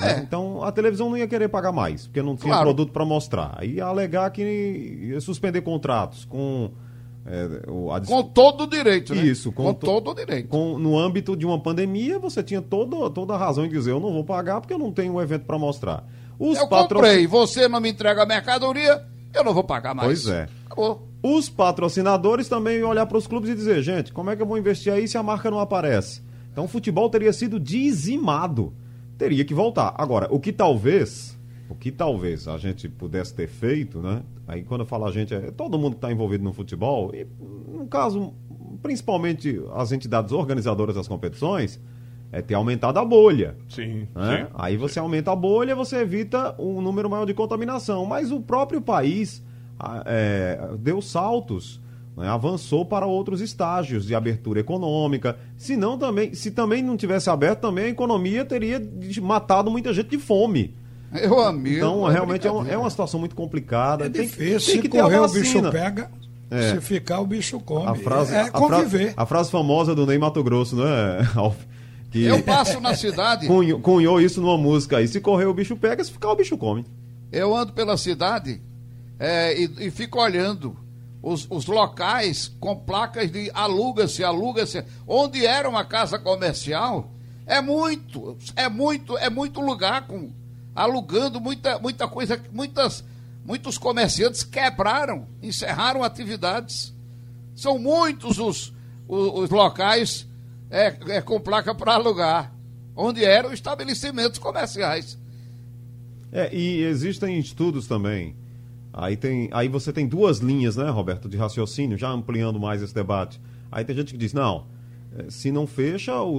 né? 0.00 0.12
É. 0.12 0.18
Então 0.20 0.62
a 0.64 0.72
televisão 0.72 1.10
não 1.10 1.16
ia 1.16 1.28
querer 1.28 1.48
pagar 1.48 1.72
mais, 1.72 2.06
porque 2.06 2.22
não 2.22 2.34
tinha 2.36 2.52
Claro. 2.52 2.64
produto 2.66 2.92
para 2.92 3.04
mostrar. 3.04 3.58
Ia 3.64 3.84
alegar 3.86 4.30
que 4.30 4.42
ia 4.42 5.20
suspender 5.20 5.60
contratos 5.62 6.24
com 6.24 6.70
é, 7.26 7.46
a 7.94 8.00
Com 8.00 8.22
todo 8.22 8.62
o 8.62 8.66
direito, 8.66 9.14
né? 9.14 9.22
Isso, 9.22 9.52
com, 9.52 9.74
to- 9.74 9.84
todo 9.86 10.10
o 10.10 10.14
direito. 10.14 10.48
com- 10.48 10.78
no 10.78 10.98
âmbito 10.98 11.36
de 11.36 11.44
uma 11.44 11.60
pandemia, 11.60 12.18
você 12.18 12.42
tinha 12.42 12.62
toda, 12.62 13.10
toda 13.10 13.34
a 13.34 13.36
razão 13.36 13.64
em 13.66 13.68
dizer 13.68 13.90
eu 13.90 14.00
não 14.00 14.10
vou 14.12 14.24
pagar 14.24 14.60
porque 14.60 14.72
eu 14.72 14.78
não 14.78 14.90
tenho 14.90 15.12
um 15.14 15.20
evento 15.20 15.44
para 15.44 15.58
mostrar. 15.58 16.02
Os 16.40 16.56
eu 16.56 16.66
comprei, 16.66 17.26
você 17.26 17.68
não 17.68 17.82
me 17.82 17.90
entrega 17.90 18.22
a 18.22 18.26
mercadoria, 18.26 19.06
eu 19.34 19.44
não 19.44 19.52
vou 19.52 19.62
pagar 19.62 19.94
mais. 19.94 20.06
Pois 20.06 20.26
é. 20.26 20.48
Acabou. 20.64 21.06
Os 21.22 21.50
patrocinadores 21.50 22.48
também 22.48 22.78
iam 22.78 22.88
olhar 22.88 23.04
para 23.04 23.18
os 23.18 23.26
clubes 23.26 23.50
e 23.50 23.54
dizer, 23.54 23.82
gente, 23.82 24.10
como 24.10 24.30
é 24.30 24.36
que 24.36 24.40
eu 24.40 24.46
vou 24.46 24.56
investir 24.56 24.90
aí 24.90 25.06
se 25.06 25.18
a 25.18 25.22
marca 25.22 25.50
não 25.50 25.60
aparece? 25.60 26.22
Então 26.50 26.64
o 26.64 26.68
futebol 26.68 27.10
teria 27.10 27.30
sido 27.30 27.60
dizimado. 27.60 28.72
Teria 29.18 29.44
que 29.44 29.52
voltar. 29.52 29.94
Agora, 29.98 30.28
o 30.30 30.40
que 30.40 30.50
talvez, 30.50 31.38
o 31.68 31.74
que 31.74 31.92
talvez 31.92 32.48
a 32.48 32.56
gente 32.56 32.88
pudesse 32.88 33.34
ter 33.34 33.46
feito, 33.46 33.98
né? 34.00 34.22
Aí 34.48 34.64
quando 34.64 34.80
eu 34.80 34.86
falo 34.86 35.04
a 35.04 35.12
gente, 35.12 35.34
é 35.34 35.50
todo 35.50 35.78
mundo 35.78 35.92
que 35.92 35.98
está 35.98 36.10
envolvido 36.10 36.42
no 36.42 36.54
futebol, 36.54 37.14
e 37.14 37.26
no 37.70 37.86
caso, 37.86 38.32
principalmente 38.82 39.62
as 39.74 39.92
entidades 39.92 40.32
organizadoras 40.32 40.94
das 40.94 41.06
competições, 41.06 41.78
é 42.32 42.40
ter 42.40 42.54
aumentado 42.54 42.98
a 42.98 43.04
bolha. 43.04 43.56
Sim, 43.68 44.06
né? 44.14 44.46
sim. 44.46 44.52
Aí 44.54 44.76
você 44.76 44.98
aumenta 44.98 45.32
a 45.32 45.36
bolha, 45.36 45.74
você 45.74 45.96
evita 45.96 46.54
um 46.58 46.80
número 46.80 47.08
maior 47.10 47.24
de 47.26 47.34
contaminação. 47.34 48.04
Mas 48.06 48.30
o 48.30 48.40
próprio 48.40 48.80
país 48.80 49.42
é, 50.06 50.58
deu 50.78 51.00
saltos, 51.02 51.80
né? 52.16 52.28
avançou 52.28 52.84
para 52.84 53.06
outros 53.06 53.40
estágios 53.40 54.06
de 54.06 54.14
abertura 54.14 54.60
econômica. 54.60 55.36
Se 55.56 55.76
não 55.76 55.98
também, 55.98 56.34
se 56.34 56.50
também 56.50 56.82
não 56.82 56.96
tivesse 56.96 57.30
aberto, 57.30 57.60
também 57.60 57.86
a 57.86 57.88
economia 57.88 58.44
teria 58.44 58.80
matado 59.22 59.70
muita 59.70 59.92
gente 59.92 60.10
de 60.10 60.18
fome. 60.18 60.74
Meu 61.12 61.40
amigo. 61.40 61.76
Então, 61.78 62.08
é 62.08 62.12
realmente 62.12 62.46
é, 62.46 62.52
um- 62.52 62.64
é 62.66 62.78
uma 62.78 62.88
situação 62.88 63.18
muito 63.18 63.34
complicada. 63.34 64.06
É 64.06 64.08
Tem- 64.08 64.22
difícil. 64.22 64.50
tem 64.50 64.60
Se 64.76 64.78
que 64.82 64.88
ter 64.88 65.00
a 65.00 65.02
correr, 65.02 65.18
o 65.18 65.28
bicho 65.28 65.70
pega. 65.72 66.10
É. 66.52 66.74
Se 66.74 66.80
ficar, 66.80 67.20
o 67.20 67.26
bicho 67.26 67.58
come. 67.60 67.86
A 67.86 67.94
frase, 67.94 68.34
é 68.34 68.40
a, 68.42 68.50
conviver. 68.50 69.14
a 69.16 69.24
frase 69.26 69.50
famosa 69.50 69.94
do 69.94 70.04
Ney 70.06 70.18
Mato 70.18 70.42
Grosso, 70.42 70.76
né, 70.76 70.84
Alf? 71.36 71.56
Que 72.10 72.24
Eu 72.24 72.42
passo 72.42 72.80
na 72.80 72.94
cidade, 72.94 73.46
cunhou, 73.48 73.80
cunhou 73.80 74.20
isso 74.20 74.40
numa 74.40 74.58
música 74.58 74.98
aí. 74.98 75.06
Se 75.06 75.20
correr, 75.20 75.46
o 75.46 75.54
bicho 75.54 75.76
pega, 75.76 76.02
se 76.02 76.10
ficar, 76.10 76.30
o 76.32 76.36
bicho 76.36 76.58
come. 76.58 76.84
eu 77.30 77.54
ando 77.54 77.72
pela 77.72 77.96
cidade 77.96 78.60
é, 79.18 79.58
e, 79.60 79.86
e 79.86 79.90
fico 79.90 80.20
olhando 80.20 80.76
os, 81.22 81.46
os 81.50 81.66
locais 81.66 82.48
com 82.58 82.74
placas 82.74 83.30
de 83.30 83.50
aluga-se, 83.52 84.24
aluga-se. 84.24 84.84
Onde 85.06 85.44
era 85.44 85.68
uma 85.68 85.84
casa 85.84 86.18
comercial, 86.18 87.12
é 87.46 87.60
muito, 87.60 88.36
é 88.56 88.68
muito, 88.68 89.18
é 89.18 89.28
muito 89.28 89.60
lugar 89.60 90.06
com 90.06 90.30
alugando 90.74 91.40
muita, 91.40 91.78
muita 91.78 92.08
coisa, 92.08 92.40
muitas, 92.52 93.04
muitos 93.44 93.76
comerciantes 93.76 94.42
quebraram, 94.42 95.26
encerraram 95.42 96.02
atividades. 96.02 96.94
São 97.54 97.78
muitos 97.78 98.38
os, 98.38 98.72
os, 99.06 99.40
os 99.40 99.50
locais 99.50 100.26
é, 100.70 100.96
é, 101.16 101.20
com 101.20 101.40
placa 101.40 101.74
para 101.74 101.94
alugar, 101.94 102.54
onde 102.94 103.24
eram 103.24 103.52
estabelecimentos 103.52 104.38
comerciais. 104.38 105.18
É, 106.32 106.54
e 106.54 106.82
existem 106.84 107.38
estudos 107.38 107.86
também. 107.86 108.36
Aí, 108.92 109.16
tem, 109.16 109.48
aí 109.52 109.68
você 109.68 109.92
tem 109.92 110.06
duas 110.06 110.38
linhas, 110.38 110.76
né, 110.76 110.88
Roberto, 110.88 111.28
de 111.28 111.36
raciocínio, 111.36 111.98
já 111.98 112.08
ampliando 112.08 112.58
mais 112.58 112.82
esse 112.82 112.94
debate. 112.94 113.40
Aí 113.70 113.84
tem 113.84 113.96
gente 113.96 114.12
que 114.12 114.18
diz, 114.18 114.32
não, 114.32 114.66
se 115.28 115.50
não 115.50 115.66
fecha, 115.66 116.20
o, 116.22 116.32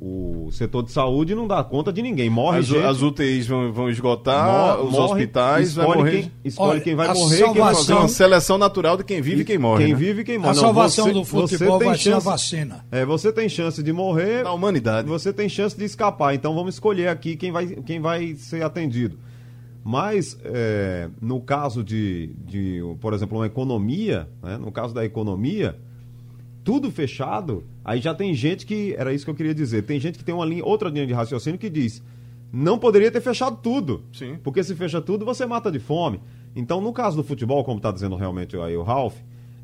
o, 0.00 0.46
o 0.48 0.52
setor 0.52 0.82
de 0.82 0.92
saúde 0.92 1.34
não 1.34 1.46
dá 1.48 1.64
conta 1.64 1.92
de 1.92 2.02
ninguém. 2.02 2.28
Morre 2.28 2.58
As, 2.58 2.66
gente, 2.66 2.84
as 2.84 3.00
UTIs 3.02 3.46
vão, 3.46 3.72
vão 3.72 3.88
esgotar, 3.88 4.76
mor- 4.78 4.86
os 4.86 4.92
morre, 4.92 5.04
hospitais 5.12 5.74
vai 5.74 5.84
escolhe 5.86 5.98
morrer. 6.00 6.20
Quem, 6.22 6.32
escolhe 6.44 6.70
Olha, 6.72 6.80
quem 6.80 6.94
vai 6.94 7.06
a 7.08 7.14
morrer, 7.14 7.36
quem 7.36 7.44
vai 7.46 7.54
salvação- 7.54 7.74
Fazer 7.84 7.94
uma 7.94 8.08
seleção 8.08 8.58
natural 8.58 8.96
de 8.98 9.04
quem 9.04 9.22
vive 9.22 9.40
e 9.42 9.44
quem 9.44 9.56
morre. 9.58 9.84
Quem 9.84 9.92
né? 9.94 9.98
vive 9.98 10.20
e 10.20 10.24
quem 10.24 10.36
morre. 10.38 10.50
A 10.50 10.54
Não, 10.54 10.60
salvação 10.60 11.04
você- 11.06 11.12
do 11.12 11.24
você 11.24 11.56
futebol 11.56 11.78
tem 11.78 11.88
vai 11.88 11.96
ser 11.98 12.08
a 12.10 12.12
chance- 12.12 12.26
vacina. 12.26 12.86
É, 12.92 13.04
você 13.06 13.32
tem 13.32 13.48
chance 13.48 13.82
de 13.82 13.92
morrer, 13.92 14.44
Da 14.44 14.52
humanidade. 14.52 15.08
você 15.08 15.32
tem 15.32 15.48
chance 15.48 15.76
de 15.76 15.84
escapar. 15.84 16.34
Então 16.34 16.54
vamos 16.54 16.74
escolher 16.74 17.08
aqui 17.08 17.36
quem 17.36 17.50
vai, 17.50 17.66
quem 17.66 18.00
vai 18.00 18.34
ser 18.34 18.62
atendido. 18.62 19.18
Mas, 19.86 20.38
é, 20.44 21.08
no 21.20 21.40
caso 21.40 21.84
de, 21.84 22.28
de, 22.46 22.80
por 23.00 23.12
exemplo, 23.12 23.38
uma 23.38 23.46
economia, 23.46 24.28
né, 24.42 24.56
no 24.56 24.72
caso 24.72 24.94
da 24.94 25.04
economia, 25.04 25.76
tudo 26.64 26.90
fechado, 26.90 27.62
aí 27.84 28.00
já 28.00 28.14
tem 28.14 28.34
gente 28.34 28.64
que. 28.64 28.94
Era 28.98 29.12
isso 29.12 29.24
que 29.24 29.30
eu 29.30 29.34
queria 29.34 29.54
dizer. 29.54 29.82
Tem 29.82 30.00
gente 30.00 30.18
que 30.18 30.24
tem 30.24 30.34
uma 30.34 30.46
linha, 30.46 30.64
outra 30.64 30.88
linha 30.88 31.06
de 31.06 31.12
raciocínio 31.12 31.58
que 31.58 31.68
diz: 31.68 32.02
não 32.50 32.78
poderia 32.78 33.10
ter 33.10 33.20
fechado 33.20 33.58
tudo. 33.62 34.02
Sim. 34.12 34.38
Porque 34.42 34.64
se 34.64 34.74
fecha 34.74 35.00
tudo, 35.00 35.24
você 35.24 35.44
mata 35.44 35.70
de 35.70 35.78
fome. 35.78 36.20
Então, 36.56 36.80
no 36.80 36.92
caso 36.92 37.16
do 37.16 37.22
futebol, 37.22 37.62
como 37.64 37.76
está 37.76 37.92
dizendo 37.92 38.16
realmente 38.16 38.56
aí 38.56 38.76
o 38.76 38.82
Ralph, 38.82 39.16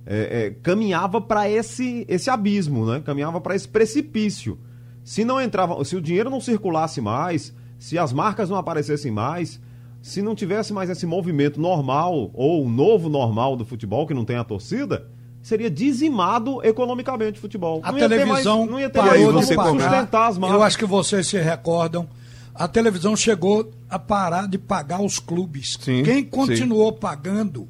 é, 0.05 0.47
é, 0.47 0.51
caminhava 0.63 1.21
para 1.21 1.49
esse, 1.49 2.05
esse 2.09 2.29
abismo, 2.29 2.85
né? 2.85 3.01
Caminhava 3.01 3.41
para 3.41 3.55
esse 3.55 3.69
precipício. 3.69 4.59
Se 5.03 5.25
não 5.25 5.41
entrava, 5.41 5.83
se 5.85 5.97
o 5.97 6.01
dinheiro 6.01 6.29
não 6.29 6.41
circulasse 6.41 7.01
mais, 7.01 7.55
se 7.79 7.97
as 7.97 8.13
marcas 8.13 8.51
não 8.51 8.57
aparecessem 8.57 9.11
mais, 9.11 9.61
se 10.03 10.21
não 10.21 10.35
tivesse 10.35 10.73
mais 10.73 10.91
esse 10.91 11.07
movimento 11.07 11.61
normal 11.61 12.31
ou 12.35 12.65
o 12.65 12.69
novo 12.69 13.09
normal 13.09 13.57
do 13.57 13.65
futebol 13.65 14.07
que 14.07 14.15
não 14.15 14.25
tem 14.25 14.37
a 14.37 14.45
torcida, 14.45 15.10
seria 15.43 15.71
dizimado 15.71 16.65
economicamente 16.65 17.39
o 17.39 17.41
futebol. 17.41 17.81
A 17.83 17.93
Não 17.93 17.99
ia 17.99 18.09
ter 18.09 18.19
televisão 18.19 18.59
mais, 18.61 18.71
não 18.71 18.81
ia 18.81 18.91
ter 18.91 18.99
parou 18.99 19.33
de 19.33 19.47
sustentar 19.47 20.29
as 20.29 20.39
marcas. 20.39 20.59
Eu 20.59 20.63
acho 20.63 20.79
que 20.79 20.85
vocês 20.87 21.27
se 21.27 21.39
recordam. 21.39 22.09
A 22.55 22.69
televisão 22.69 23.17
chegou 23.17 23.71
a 23.89 23.99
parar 23.99 24.47
de 24.47 24.59
pagar 24.59 25.01
os 25.01 25.19
clubes. 25.19 25.79
Sim, 25.81 26.03
Quem 26.03 26.25
continuou 26.25 26.93
pagando 26.93 27.67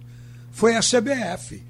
foi 0.50 0.74
a 0.74 0.80
CBF. 0.80 1.62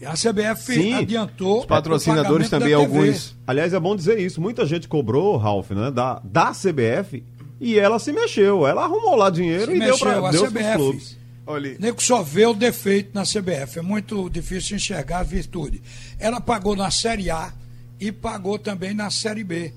E 0.00 0.04
a 0.04 0.14
CBF 0.14 0.74
Sim. 0.74 0.94
adiantou. 0.94 1.60
Os 1.60 1.66
patrocinadores 1.66 2.48
o 2.48 2.50
pagamento 2.50 2.70
também, 2.80 2.88
da 2.88 2.92
TV. 2.92 3.08
alguns. 3.08 3.36
Aliás, 3.46 3.72
é 3.72 3.78
bom 3.78 3.94
dizer 3.94 4.18
isso. 4.18 4.40
Muita 4.40 4.66
gente 4.66 4.88
cobrou, 4.88 5.36
Ralf, 5.36 5.70
né, 5.70 5.90
da, 5.90 6.20
da 6.24 6.50
CBF 6.52 7.22
e 7.60 7.78
ela 7.78 7.98
se 8.00 8.12
mexeu. 8.12 8.66
Ela 8.66 8.82
arrumou 8.84 9.14
lá 9.14 9.30
dinheiro 9.30 9.66
Se 9.66 9.76
e 9.76 9.78
deu 9.78 9.88
mexeu, 9.90 9.98
para 10.06 10.28
a 10.28 10.30
deu 10.32 10.40
pros 10.40 10.52
CBF. 10.52 10.76
clubes. 10.76 11.18
Olha, 11.46 11.76
Nego 11.78 12.00
só 12.02 12.22
vê 12.22 12.46
o 12.46 12.54
defeito 12.54 13.10
na 13.14 13.24
CBF. 13.24 13.78
É 13.78 13.82
muito 13.82 14.28
difícil 14.30 14.76
enxergar 14.76 15.18
a 15.18 15.22
virtude. 15.24 15.82
Ela 16.18 16.40
pagou 16.40 16.76
na 16.76 16.90
Série 16.90 17.30
A 17.30 17.52
e 17.98 18.12
pagou 18.12 18.58
também 18.58 18.94
na 18.94 19.10
Série 19.10 19.42
B. 19.44 19.72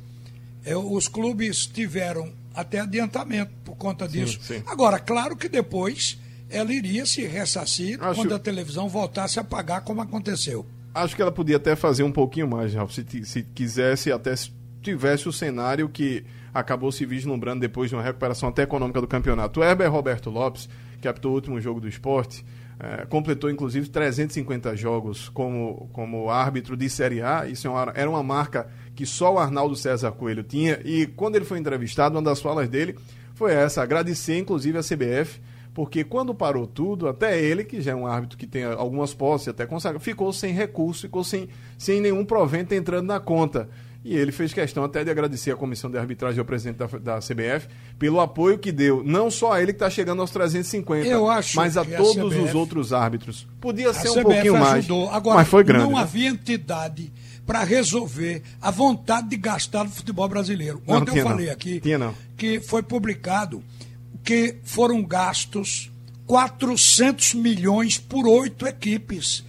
É, 0.63 0.75
os 0.75 1.07
clubes 1.07 1.65
tiveram 1.65 2.31
até 2.53 2.79
adiantamento 2.79 3.51
por 3.63 3.75
conta 3.75 4.07
disso. 4.07 4.39
sim. 4.41 4.61
Agora, 4.65 4.99
claro 4.99 5.35
que 5.35 5.49
depois 5.49 6.17
ela 6.49 6.71
iria 6.73 7.05
se 7.05 7.25
ressarcir 7.25 8.01
Acho- 8.01 8.21
quando 8.21 8.33
a 8.35 8.39
televisão 8.39 8.87
voltasse 8.87 9.39
a 9.39 9.43
pagar, 9.43 9.81
como 9.81 10.01
aconteceu. 10.01 10.65
acho 10.93 11.15
que 11.15 11.21
ela 11.21 11.31
podia 11.31 11.57
até 11.57 11.75
fazer 11.75 12.03
um 12.03 12.11
pouquinho 12.11 12.47
mais, 12.47 12.73
Ralf, 12.73 12.93
se, 12.93 13.05
se 13.25 13.43
quisesse, 13.43 14.11
até 14.11 14.35
se 14.35 14.51
tivesse 14.85 15.27
o 15.27 15.33
cenário 15.33 15.89
que 15.89 16.23
acabou 16.53 16.91
se 16.91 17.05
vislumbrando 17.05 17.61
depois 17.61 17.89
de 17.89 17.95
uma 17.95 18.03
recuperação 18.03 18.49
até 18.49 18.63
econômica 18.63 19.01
do 19.01 19.07
campeonato. 19.07 19.59
O 19.59 19.63
Heber 19.63 19.91
Roberto 19.91 20.29
Lopes, 20.29 20.69
que 21.01 21.07
apitou 21.07 21.31
o 21.31 21.35
último 21.35 21.59
jogo 21.59 21.81
do 21.81 21.87
esporte, 21.87 22.45
eh, 22.79 23.05
completou 23.09 23.49
inclusive 23.49 23.89
350 23.89 24.75
jogos 24.75 25.29
como, 25.29 25.89
como 25.91 26.29
árbitro 26.29 26.77
de 26.77 26.89
Série 26.89 27.21
A. 27.21 27.47
Isso 27.47 27.67
é 27.67 27.71
era 28.01 28.09
uma 28.09 28.23
marca 28.23 28.67
que 28.95 29.05
só 29.05 29.33
o 29.33 29.39
Arnaldo 29.39 29.75
César 29.75 30.11
Coelho 30.11 30.43
tinha. 30.43 30.79
E 30.85 31.07
quando 31.07 31.35
ele 31.35 31.45
foi 31.45 31.59
entrevistado, 31.59 32.15
uma 32.15 32.21
das 32.21 32.41
falas 32.41 32.69
dele 32.69 32.95
foi 33.33 33.53
essa: 33.53 33.81
agradecer 33.81 34.37
inclusive 34.37 34.77
a 34.77 34.81
CBF 34.81 35.41
porque 35.75 36.05
quando 36.05 36.33
parou 36.33 36.65
tudo, 36.65 37.05
até 37.05 37.37
ele, 37.37 37.65
que 37.65 37.81
já 37.81 37.91
é 37.91 37.95
um 37.95 38.07
árbitro 38.07 38.37
que 38.37 38.47
tem 38.47 38.63
algumas 38.63 39.13
posses, 39.13 39.49
até 39.49 39.65
consagra, 39.65 39.99
ficou 39.99 40.31
sem 40.31 40.53
recurso, 40.53 41.01
ficou 41.01 41.21
sem, 41.21 41.49
sem 41.77 41.99
nenhum 41.99 42.23
provento 42.23 42.73
entrando 42.73 43.07
na 43.07 43.19
conta. 43.19 43.67
E 44.05 44.15
ele 44.15 44.31
fez 44.31 44.53
questão 44.53 44.83
até 44.83 45.03
de 45.03 45.09
agradecer 45.09 45.49
a 45.49 45.55
comissão 45.55 45.89
de 45.89 45.97
arbitragem 45.97 46.37
ao 46.37 46.45
presidente 46.45 46.77
da, 46.77 46.85
da 46.85 47.17
CBF 47.17 47.67
pelo 47.97 48.21
apoio 48.21 48.59
que 48.59 48.71
deu, 48.71 49.03
não 49.03 49.31
só 49.31 49.53
a 49.53 49.63
ele 49.63 49.73
que 49.73 49.77
está 49.77 49.89
chegando 49.89 50.21
aos 50.21 50.29
350, 50.29 51.07
Eu 51.07 51.27
acho 51.27 51.55
mas 51.57 51.75
a 51.75 51.83
que 51.83 51.95
a 51.95 51.97
todos 51.97 52.15
os 52.15 52.43
CBF 52.43 52.55
outros 52.55 52.93
árbitros. 52.93 53.47
Podia 53.59 53.91
ser 53.93 54.09
um 54.09 54.13
CBF 54.13 54.23
pouquinho 54.25 54.59
mais, 54.59 54.73
ajudou. 54.73 55.09
Agora, 55.09 55.37
mas 55.37 55.47
foi 55.47 55.63
grande. 55.63 55.85
não 55.85 55.93
né? 55.93 56.01
havia 56.01 56.29
entidade 56.29 57.11
para 57.47 57.63
resolver 57.63 58.43
a 58.61 58.69
vontade 58.69 59.27
de 59.27 59.37
gastar 59.37 59.83
no 59.83 59.89
futebol 59.89 60.29
brasileiro. 60.29 60.83
Não, 60.85 60.97
Ontem 60.97 61.13
tinha 61.13 61.23
eu 61.23 61.27
falei 61.27 61.47
não. 61.47 61.53
aqui 61.53 61.97
não. 61.97 62.13
que 62.37 62.59
foi 62.59 62.83
publicado 62.83 63.63
que 64.23 64.57
foram 64.63 65.03
gastos 65.03 65.91
400 66.27 67.33
milhões 67.33 67.97
por 67.97 68.27
oito 68.27 68.67
equipes. 68.67 69.43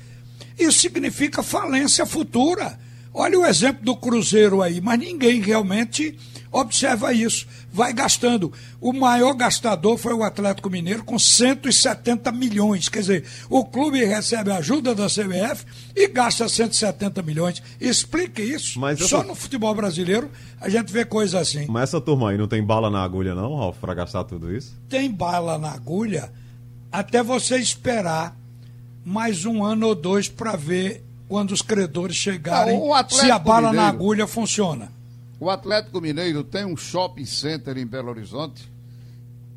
Isso 0.58 0.78
significa 0.78 1.42
falência 1.42 2.06
futura. 2.06 2.85
Olha 3.18 3.38
o 3.40 3.46
exemplo 3.46 3.82
do 3.82 3.96
Cruzeiro 3.96 4.60
aí, 4.60 4.78
mas 4.78 4.98
ninguém 4.98 5.40
realmente 5.40 6.14
observa 6.52 7.14
isso. 7.14 7.46
Vai 7.72 7.92
gastando. 7.92 8.52
O 8.78 8.92
maior 8.92 9.32
gastador 9.34 9.96
foi 9.96 10.12
o 10.12 10.22
Atlético 10.22 10.68
Mineiro 10.68 11.02
com 11.02 11.18
170 11.18 12.30
milhões. 12.30 12.88
Quer 12.90 13.00
dizer, 13.00 13.24
o 13.48 13.64
clube 13.64 14.04
recebe 14.04 14.50
ajuda 14.50 14.94
da 14.94 15.06
CBF 15.06 15.64
e 15.94 16.08
gasta 16.08 16.46
170 16.46 17.22
milhões. 17.22 17.62
Explique 17.80 18.42
isso. 18.42 18.78
Mas 18.78 18.98
Só 18.98 19.18
essa- 19.20 19.26
no 19.26 19.34
futebol 19.34 19.74
brasileiro 19.74 20.30
a 20.60 20.68
gente 20.68 20.92
vê 20.92 21.04
coisa 21.04 21.40
assim. 21.40 21.64
Mas 21.70 21.84
essa 21.84 22.00
turma 22.02 22.30
aí 22.30 22.36
não 22.38 22.46
tem 22.48 22.62
bala 22.62 22.90
na 22.90 23.02
agulha, 23.02 23.34
não, 23.34 23.56
Ralf, 23.56 23.78
para 23.78 23.94
gastar 23.94 24.24
tudo 24.24 24.54
isso? 24.54 24.74
tem 24.90 25.10
bala 25.10 25.56
na 25.58 25.70
agulha 25.72 26.30
até 26.92 27.22
você 27.22 27.56
esperar 27.56 28.36
mais 29.04 29.44
um 29.46 29.64
ano 29.64 29.86
ou 29.88 29.94
dois 29.94 30.28
para 30.28 30.54
ver 30.56 31.02
quando 31.28 31.50
os 31.52 31.62
credores 31.62 32.16
chegarem 32.16 32.80
se 33.08 33.30
a 33.30 33.38
bala 33.38 33.68
na 33.68 33.72
Mineiro- 33.72 33.88
agulha 33.96 34.26
funciona. 34.26 34.90
O 35.38 35.50
Atlético 35.50 36.00
Mineiro 36.00 36.42
tem 36.44 36.64
um 36.64 36.76
shopping 36.76 37.26
center 37.26 37.76
em 37.76 37.86
Belo 37.86 38.08
Horizonte 38.08 38.70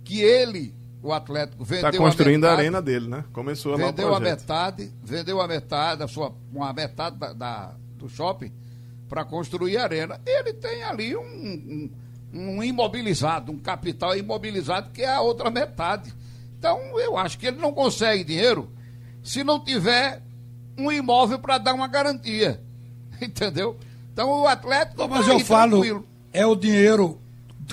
que 0.04 0.20
ele, 0.22 0.74
o 1.02 1.14
Atlético, 1.14 1.64
vendeu 1.64 1.90
Está 1.90 1.98
construindo 1.98 2.44
a, 2.46 2.50
metade, 2.50 2.62
arena 2.62 2.82
dele, 2.82 3.08
né? 3.08 3.24
Começou 3.32 3.74
o 3.76 3.78
vendeu 3.78 4.14
a 4.14 4.20
metade, 4.20 4.92
vendeu 5.04 5.40
a 5.40 5.48
metade, 5.48 6.04
a 6.04 6.08
sua, 6.08 6.34
uma 6.54 6.74
metade 6.74 7.16
da, 7.18 7.32
da- 7.34 7.74
do 7.98 8.10
shopping 8.10 8.52
para 9.08 9.24
construir 9.24 9.78
a 9.78 9.84
arena. 9.84 10.20
Ele 10.26 10.54
tem 10.54 10.84
ali 10.84 11.16
um, 11.16 11.22
um, 11.22 11.92
um 12.58 12.64
imobilizado, 12.64 13.52
um 13.52 13.60
capital 13.60 14.16
imobilizado 14.18 14.90
que 14.92 15.02
é 15.04 15.14
a 15.14 15.22
outra 15.22 15.50
metade. 15.50 16.14
Então 16.58 16.78
eu 17.00 17.16
acho 17.18 17.38
que 17.38 17.48
ele 17.48 17.58
não 17.58 17.72
consegue 17.72 18.24
dinheiro 18.24 18.70
se 19.24 19.44
não 19.44 19.60
tiver 19.64 20.22
um 20.80 20.92
imóvel 20.92 21.40
para 21.40 21.58
dar 21.58 21.74
uma 21.74 21.88
garantia. 21.88 22.62
Entendeu? 23.22 23.78
Então 24.14 24.30
o 24.42 24.48
Atlético. 24.48 25.08
Mas 25.08 25.26
tá 25.26 25.32
eu 25.32 25.38
aí, 25.38 25.44
falo, 25.44 25.72
tranquilo. 25.72 26.08
é 26.34 26.46
o 26.46 26.56
dinheiro, 26.56 27.20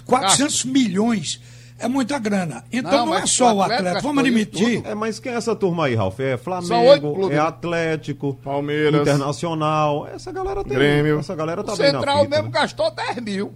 400 0.04 0.64
milhões, 0.64 1.40
é 1.78 1.88
muita 1.88 2.18
grana. 2.18 2.64
Então 2.72 2.90
Não, 2.90 3.06
não, 3.06 3.14
é 3.14 3.26
só 3.26 3.54
o 3.54 3.62
Atlético 3.62 3.88
Atlético, 3.88 4.08
vamos 4.08 4.20
admitir. 4.22 4.82
É, 4.84 4.94
mas 4.94 5.18
quem 5.18 5.32
é 5.32 5.36
essa 5.36 5.54
turma 5.54 5.86
aí, 5.86 5.94
Ralf? 5.94 6.18
É 6.20 6.36
Flamengo, 6.36 7.30
é? 7.30 7.38
Atlético, 7.38 8.34
Palmeiras. 8.42 9.02
Internacional. 9.02 10.06
Essa 10.06 10.32
galera 10.32 10.64
tem. 10.64 10.72
Grêmio. 10.72 11.18
Essa 11.18 11.34
galera 11.34 11.62
tá 11.62 11.74
o 11.74 11.76
bem 11.76 11.92
na 11.92 11.98
Central 11.98 12.28
mesmo 12.28 12.44
né? 12.44 12.50
gastou 12.50 12.90
10 12.90 13.16
mil. 13.22 13.54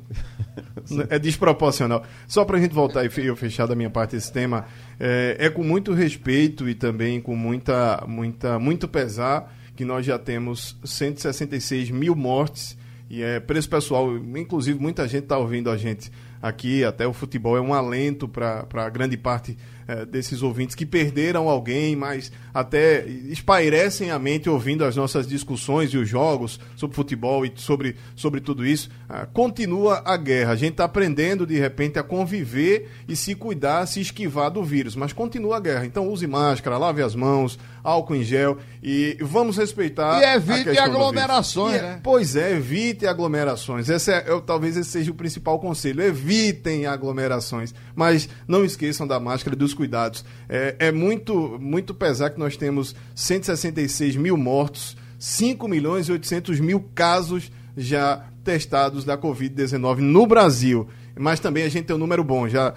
É 1.08 1.18
desproporcional. 1.18 2.04
Só 2.26 2.44
para 2.44 2.58
a 2.58 2.60
gente 2.60 2.74
voltar 2.74 3.04
e 3.04 3.26
eu 3.26 3.36
fechar 3.36 3.66
da 3.66 3.74
minha 3.74 3.90
parte 3.90 4.16
esse 4.16 4.32
tema, 4.32 4.66
é, 4.98 5.36
é 5.38 5.50
com 5.50 5.62
muito 5.62 5.92
respeito 5.92 6.68
e 6.68 6.74
também 6.74 7.20
com 7.20 7.36
muita, 7.36 8.04
muita, 8.06 8.58
muito 8.58 8.88
pesar 8.88 9.52
que 9.76 9.84
nós 9.84 10.04
já 10.04 10.18
temos 10.18 10.76
166 10.84 11.90
mil 11.90 12.14
mortes 12.14 12.76
e 13.08 13.22
é 13.22 13.40
preço 13.40 13.68
pessoal. 13.68 14.16
Inclusive, 14.16 14.78
muita 14.78 15.08
gente 15.08 15.24
está 15.24 15.38
ouvindo 15.38 15.70
a 15.70 15.76
gente 15.76 16.12
aqui, 16.40 16.84
até 16.84 17.06
o 17.06 17.12
futebol 17.12 17.56
é 17.56 17.60
um 17.60 17.74
alento 17.74 18.28
para 18.28 18.88
grande 18.88 19.16
parte 19.16 19.56
eh, 19.90 20.04
desses 20.06 20.42
ouvintes 20.42 20.74
que 20.76 20.86
perderam 20.86 21.48
alguém, 21.48 21.96
mas 21.96 22.30
até 22.54 23.04
espairecem 23.06 24.10
a 24.10 24.18
mente 24.18 24.48
ouvindo 24.48 24.84
as 24.84 24.94
nossas 24.96 25.26
discussões 25.26 25.90
e 25.90 25.96
os 25.96 26.08
jogos 26.08 26.60
sobre 26.76 26.94
futebol 26.96 27.44
e 27.44 27.52
sobre, 27.56 27.96
sobre 28.14 28.40
tudo 28.40 28.64
isso. 28.66 28.88
Ah, 29.08 29.26
continua 29.26 30.02
a 30.04 30.16
guerra. 30.16 30.52
A 30.52 30.56
gente 30.56 30.72
está 30.72 30.84
aprendendo, 30.84 31.46
de 31.46 31.58
repente, 31.58 31.98
a 31.98 32.02
conviver 32.02 32.88
e 33.08 33.16
se 33.16 33.34
cuidar, 33.34 33.86
se 33.86 34.00
esquivar 34.00 34.50
do 34.50 34.62
vírus, 34.62 34.94
mas 34.94 35.12
continua 35.12 35.56
a 35.56 35.60
guerra. 35.60 35.86
Então 35.86 36.08
use 36.08 36.26
máscara, 36.26 36.78
lave 36.78 37.02
as 37.02 37.14
mãos, 37.14 37.58
álcool 37.82 38.14
em 38.16 38.22
gel 38.22 38.58
e 38.82 39.16
vamos 39.20 39.56
respeitar. 39.56 40.20
E 40.20 40.24
a 40.24 40.34
evite 40.36 40.78
aglomerações. 40.78 41.74
E 41.74 41.78
é- 41.78 41.82
né? 41.82 42.00
Pois 42.02 42.36
é, 42.36 42.52
evite 42.52 43.06
aglomerações. 43.06 43.88
Esse 43.88 44.12
é, 44.12 44.24
eu- 44.26 44.40
talvez 44.40 44.76
esse 44.76 44.90
seja 44.90 45.10
o 45.10 45.14
principal 45.14 45.58
conselho. 45.58 46.02
Evitem 46.02 46.86
aglomerações. 46.86 47.74
Mas 47.94 48.28
não 48.46 48.64
esqueçam 48.64 49.06
da 49.06 49.18
máscara 49.18 49.54
e 49.54 49.58
dos 49.58 49.74
cuidados. 49.80 50.22
É, 50.46 50.76
é 50.78 50.92
muito, 50.92 51.58
muito 51.58 51.94
pesar 51.94 52.28
que 52.28 52.38
nós 52.38 52.54
temos 52.54 52.94
166 53.14 54.14
mil 54.14 54.36
mortos, 54.36 54.94
5 55.18 55.66
milhões 55.66 56.06
e 56.06 56.12
800 56.12 56.60
mil 56.60 56.84
casos 56.94 57.50
já 57.74 58.26
testados 58.44 59.06
da 59.06 59.16
Covid-19 59.16 60.00
no 60.00 60.26
Brasil. 60.26 60.86
Mas 61.20 61.38
também 61.38 61.64
a 61.64 61.68
gente 61.68 61.84
tem 61.84 61.94
um 61.94 61.98
número 61.98 62.24
bom, 62.24 62.48
já 62.48 62.72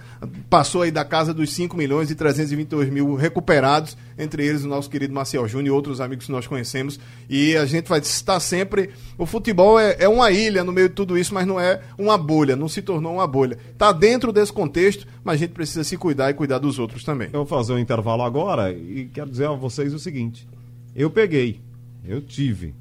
passou 0.50 0.82
aí 0.82 0.92
da 0.92 1.06
casa 1.06 1.34
dos 1.34 1.50
5 1.54 1.78
milhões 1.78 2.12
e 2.12 2.16
322 2.16 2.90
mil 2.90 3.16
recuperados, 3.16 3.96
entre 4.18 4.46
eles 4.46 4.66
o 4.66 4.68
nosso 4.68 4.90
querido 4.90 5.14
Marcel 5.14 5.48
Júnior 5.48 5.68
e 5.68 5.72
outros 5.72 6.02
amigos 6.02 6.26
que 6.26 6.32
nós 6.34 6.46
conhecemos. 6.46 7.00
E 7.30 7.56
a 7.56 7.66
gente 7.66 7.88
vai 7.88 8.00
estar 8.00 8.42
sempre. 8.42 8.90
O 9.18 9.26
futebol 9.26 9.80
é, 9.80 9.96
é 9.98 10.10
uma 10.10 10.30
ilha 10.30 10.62
no 10.62 10.74
meio 10.74 10.90
de 10.90 10.96
tudo 10.96 11.18
isso, 11.18 11.34
mas 11.34 11.48
não 11.48 11.58
é 11.58 11.82
uma 11.98 12.18
bolha, 12.18 12.54
não 12.54 12.68
se 12.68 12.82
tornou 12.82 13.14
uma 13.14 13.26
bolha. 13.26 13.58
Está 13.72 13.94
dentro 13.94 14.34
desse 14.34 14.52
contexto, 14.52 15.08
mas 15.24 15.36
a 15.36 15.38
gente 15.38 15.54
precisa 15.54 15.86
se 15.86 15.96
cuidar 15.96 16.30
e 16.30 16.34
cuidar 16.34 16.58
dos 16.60 16.78
outros 16.78 17.06
também. 17.06 17.30
Eu 17.32 17.46
vou 17.46 17.58
fazer 17.58 17.72
um 17.72 17.80
intervalo 17.80 18.24
agora 18.24 18.74
e 18.74 19.10
quero 19.14 19.30
dizer 19.30 19.48
a 19.48 19.54
vocês 19.54 19.94
o 19.94 20.00
seguinte: 20.00 20.46
eu 20.94 21.10
peguei, 21.10 21.62
eu 22.06 22.20
tive 22.20 22.76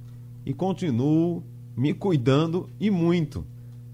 e 0.44 0.52
continuo 0.52 1.40
me 1.76 1.94
cuidando 1.94 2.68
e 2.80 2.90
muito. 2.90 3.46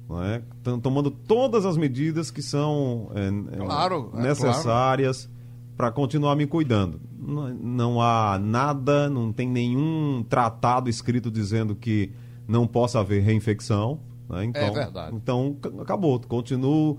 Não 0.09 0.25
é? 0.25 0.43
Tomando 0.83 1.11
todas 1.11 1.67
as 1.67 1.77
medidas 1.77 2.31
que 2.31 2.41
são 2.41 3.11
é, 3.15 3.57
claro, 3.57 4.11
é, 4.15 4.23
necessárias 4.23 5.27
claro. 5.27 5.75
para 5.77 5.93
continuar 5.93 6.35
me 6.35 6.47
cuidando. 6.47 6.99
Não, 7.19 7.49
não 7.55 8.00
há 8.00 8.38
nada, 8.38 9.11
não 9.11 9.31
tem 9.33 9.47
nenhum 9.47 10.25
tratado 10.27 10.88
escrito 10.88 11.31
dizendo 11.31 11.77
que 11.77 12.11
não 12.47 12.67
possa 12.67 13.00
haver 13.00 13.23
reinfecção. 13.23 14.00
Né? 14.31 14.47
Então, 14.47 14.62
é 14.62 14.71
verdade. 14.71 15.15
Então, 15.15 15.57
acabou. 15.81 16.19
Continuo 16.21 16.99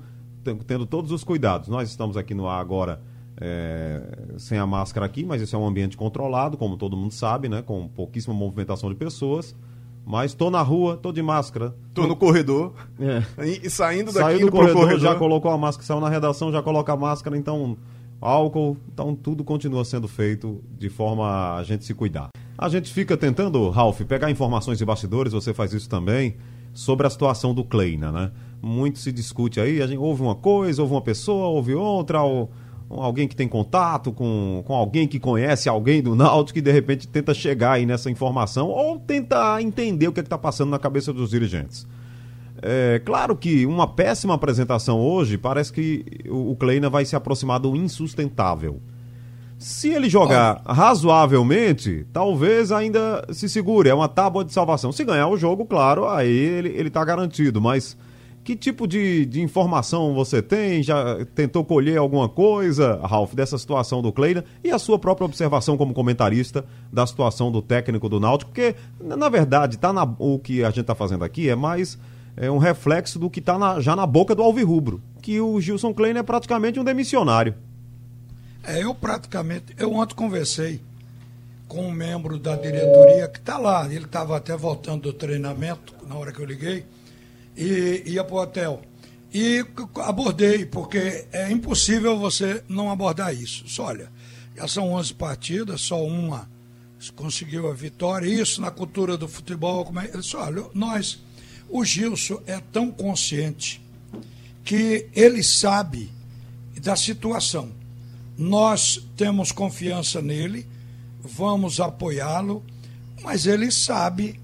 tendo 0.67 0.85
todos 0.85 1.11
os 1.11 1.23
cuidados. 1.23 1.67
Nós 1.67 1.89
estamos 1.89 2.15
aqui 2.15 2.35
no 2.35 2.47
ar 2.47 2.61
agora 2.61 3.01
é, 3.37 4.35
sem 4.37 4.57
a 4.59 4.67
máscara 4.67 5.05
aqui, 5.05 5.25
mas 5.25 5.41
isso 5.41 5.55
é 5.55 5.59
um 5.59 5.65
ambiente 5.65 5.97
controlado, 5.97 6.57
como 6.57 6.77
todo 6.77 6.95
mundo 6.95 7.13
sabe, 7.13 7.49
né? 7.49 7.63
com 7.63 7.87
pouquíssima 7.87 8.35
movimentação 8.35 8.89
de 8.89 8.95
pessoas. 8.95 9.55
Mas 10.09 10.33
tô 10.33 10.49
na 10.49 10.63
rua, 10.63 10.97
tô 10.97 11.11
de 11.11 11.21
máscara. 11.21 11.75
Tô 11.93 12.07
no 12.07 12.15
corredor. 12.15 12.73
É. 12.99 13.21
E 13.45 13.69
saindo 13.69 14.11
daqui 14.11 14.25
Saiu 14.25 14.47
do 14.47 14.51
corredor, 14.51 14.81
corredor, 14.81 14.99
já 14.99 15.13
colocou 15.13 15.51
a 15.51 15.57
máscara, 15.57 15.85
saiu 15.85 15.99
na 15.99 16.09
redação, 16.09 16.51
já 16.51 16.63
coloca 16.63 16.91
a 16.91 16.97
máscara, 16.97 17.37
então 17.37 17.77
álcool, 18.19 18.75
então 18.91 19.13
tudo 19.13 19.43
continua 19.43 19.85
sendo 19.85 20.07
feito 20.07 20.63
de 20.79 20.89
forma 20.89 21.57
a 21.57 21.63
gente 21.63 21.85
se 21.85 21.93
cuidar. 21.93 22.29
A 22.57 22.67
gente 22.69 22.91
fica 22.91 23.15
tentando, 23.15 23.69
Ralph, 23.69 24.01
pegar 24.01 24.31
informações 24.31 24.79
de 24.79 24.83
bastidores, 24.83 25.31
você 25.31 25.53
faz 25.53 25.73
isso 25.73 25.87
também, 25.87 26.37
sobre 26.73 27.05
a 27.05 27.09
situação 27.11 27.53
do 27.53 27.63
Kleina, 27.63 28.11
né? 28.11 28.31
Muito 28.59 28.97
se 28.97 29.11
discute 29.11 29.61
aí, 29.61 29.79
a 29.79 29.85
gente 29.85 29.99
ouve 29.99 30.23
uma 30.23 30.33
coisa, 30.33 30.81
ouve 30.81 30.95
uma 30.95 31.03
pessoa, 31.03 31.49
ouve 31.49 31.75
outra, 31.75 32.23
ou 32.23 32.49
alguém 32.89 33.27
que 33.27 33.35
tem 33.35 33.47
contato 33.47 34.11
com, 34.11 34.63
com 34.65 34.73
alguém 34.73 35.07
que 35.07 35.19
conhece 35.19 35.69
alguém 35.69 36.01
do 36.01 36.15
Náutico 36.15 36.55
que 36.55 36.61
de 36.61 36.71
repente 36.71 37.07
tenta 37.07 37.33
chegar 37.33 37.73
aí 37.73 37.85
nessa 37.85 38.09
informação 38.09 38.69
ou 38.69 38.97
tenta 38.97 39.61
entender 39.61 40.07
o 40.07 40.11
que 40.11 40.19
é 40.19 40.23
está 40.23 40.37
passando 40.37 40.71
na 40.71 40.79
cabeça 40.79 41.13
dos 41.13 41.29
dirigentes. 41.29 41.87
É 42.61 42.99
claro 43.05 43.35
que 43.35 43.65
uma 43.65 43.87
péssima 43.87 44.33
apresentação 44.33 44.99
hoje 44.99 45.37
parece 45.37 45.71
que 45.71 46.03
o, 46.27 46.51
o 46.51 46.55
Kleina 46.55 46.89
vai 46.89 47.05
se 47.05 47.15
aproximar 47.15 47.59
do 47.59 47.75
insustentável. 47.75 48.81
Se 49.57 49.89
ele 49.89 50.09
jogar 50.09 50.61
razoavelmente, 50.65 52.05
talvez 52.13 52.71
ainda 52.71 53.25
se 53.31 53.49
segure. 53.49 53.89
É 53.89 53.93
uma 53.93 54.07
tábua 54.07 54.43
de 54.45 54.53
salvação. 54.53 54.91
Se 54.91 55.03
ganhar 55.03 55.27
o 55.27 55.37
jogo, 55.37 55.65
claro, 55.65 56.07
aí 56.07 56.31
ele, 56.31 56.69
ele 56.69 56.89
tá 56.89 57.03
garantido. 57.03 57.59
Mas 57.59 57.97
que 58.43 58.55
tipo 58.55 58.87
de, 58.87 59.25
de 59.25 59.41
informação 59.41 60.13
você 60.13 60.41
tem? 60.41 60.81
Já 60.81 61.25
tentou 61.35 61.63
colher 61.63 61.97
alguma 61.97 62.27
coisa, 62.27 62.99
Ralf, 63.03 63.33
dessa 63.33 63.57
situação 63.57 64.01
do 64.01 64.11
Kleina 64.11 64.43
e 64.63 64.71
a 64.71 64.79
sua 64.79 64.97
própria 64.97 65.25
observação 65.25 65.77
como 65.77 65.93
comentarista 65.93 66.65
da 66.91 67.05
situação 67.05 67.51
do 67.51 67.61
técnico 67.61 68.09
do 68.09 68.19
Náutico? 68.19 68.51
Porque, 68.51 68.75
na 68.99 69.29
verdade, 69.29 69.77
tá 69.77 69.93
na, 69.93 70.03
o 70.17 70.39
que 70.39 70.63
a 70.63 70.69
gente 70.69 70.81
está 70.81 70.95
fazendo 70.95 71.23
aqui 71.23 71.49
é 71.49 71.55
mais 71.55 71.97
é 72.35 72.49
um 72.49 72.57
reflexo 72.57 73.19
do 73.19 73.29
que 73.29 73.39
está 73.39 73.79
já 73.81 73.95
na 73.95 74.05
boca 74.05 74.33
do 74.33 74.41
Alvirrubro, 74.41 75.01
que 75.21 75.41
o 75.41 75.59
Gilson 75.59 75.93
Kleina 75.93 76.21
é 76.21 76.23
praticamente 76.23 76.79
um 76.79 76.83
demissionário. 76.83 77.53
É, 78.63 78.83
eu 78.83 78.95
praticamente, 78.95 79.75
eu 79.77 79.93
ontem 79.93 80.15
conversei 80.15 80.81
com 81.67 81.87
um 81.87 81.91
membro 81.91 82.39
da 82.39 82.55
diretoria 82.55 83.27
que 83.27 83.39
está 83.39 83.57
lá, 83.57 83.85
ele 83.85 84.05
estava 84.05 84.37
até 84.37 84.55
voltando 84.55 85.03
do 85.03 85.13
treinamento 85.13 85.93
na 86.07 86.15
hora 86.15 86.31
que 86.31 86.39
eu 86.39 86.45
liguei, 86.45 86.85
e 87.59 88.03
ia 88.05 88.23
para 88.23 88.35
o 88.35 88.41
hotel. 88.41 88.81
E 89.33 89.63
abordei, 89.97 90.65
porque 90.65 91.27
é 91.31 91.51
impossível 91.51 92.17
você 92.17 92.63
não 92.67 92.89
abordar 92.89 93.33
isso. 93.35 93.67
Só, 93.67 93.85
olha, 93.85 94.11
já 94.55 94.67
são 94.67 94.93
11 94.93 95.13
partidas, 95.13 95.81
só 95.81 96.03
uma 96.03 96.49
conseguiu 97.15 97.69
a 97.69 97.73
vitória. 97.73 98.27
Isso 98.27 98.61
na 98.61 98.71
cultura 98.71 99.17
do 99.17 99.27
futebol. 99.27 99.85
Como 99.85 99.99
é? 99.99 100.05
Ele 100.05 100.19
disse, 100.19 100.35
olha, 100.35 100.65
nós, 100.73 101.19
o 101.69 101.85
Gilson 101.85 102.41
é 102.45 102.59
tão 102.59 102.91
consciente 102.91 103.81
que 104.63 105.07
ele 105.13 105.43
sabe 105.43 106.11
da 106.81 106.95
situação. 106.95 107.71
Nós 108.37 109.05
temos 109.17 109.51
confiança 109.51 110.21
nele, 110.21 110.65
vamos 111.21 111.79
apoiá-lo, 111.79 112.63
mas 113.21 113.45
ele 113.45 113.71
sabe 113.71 114.39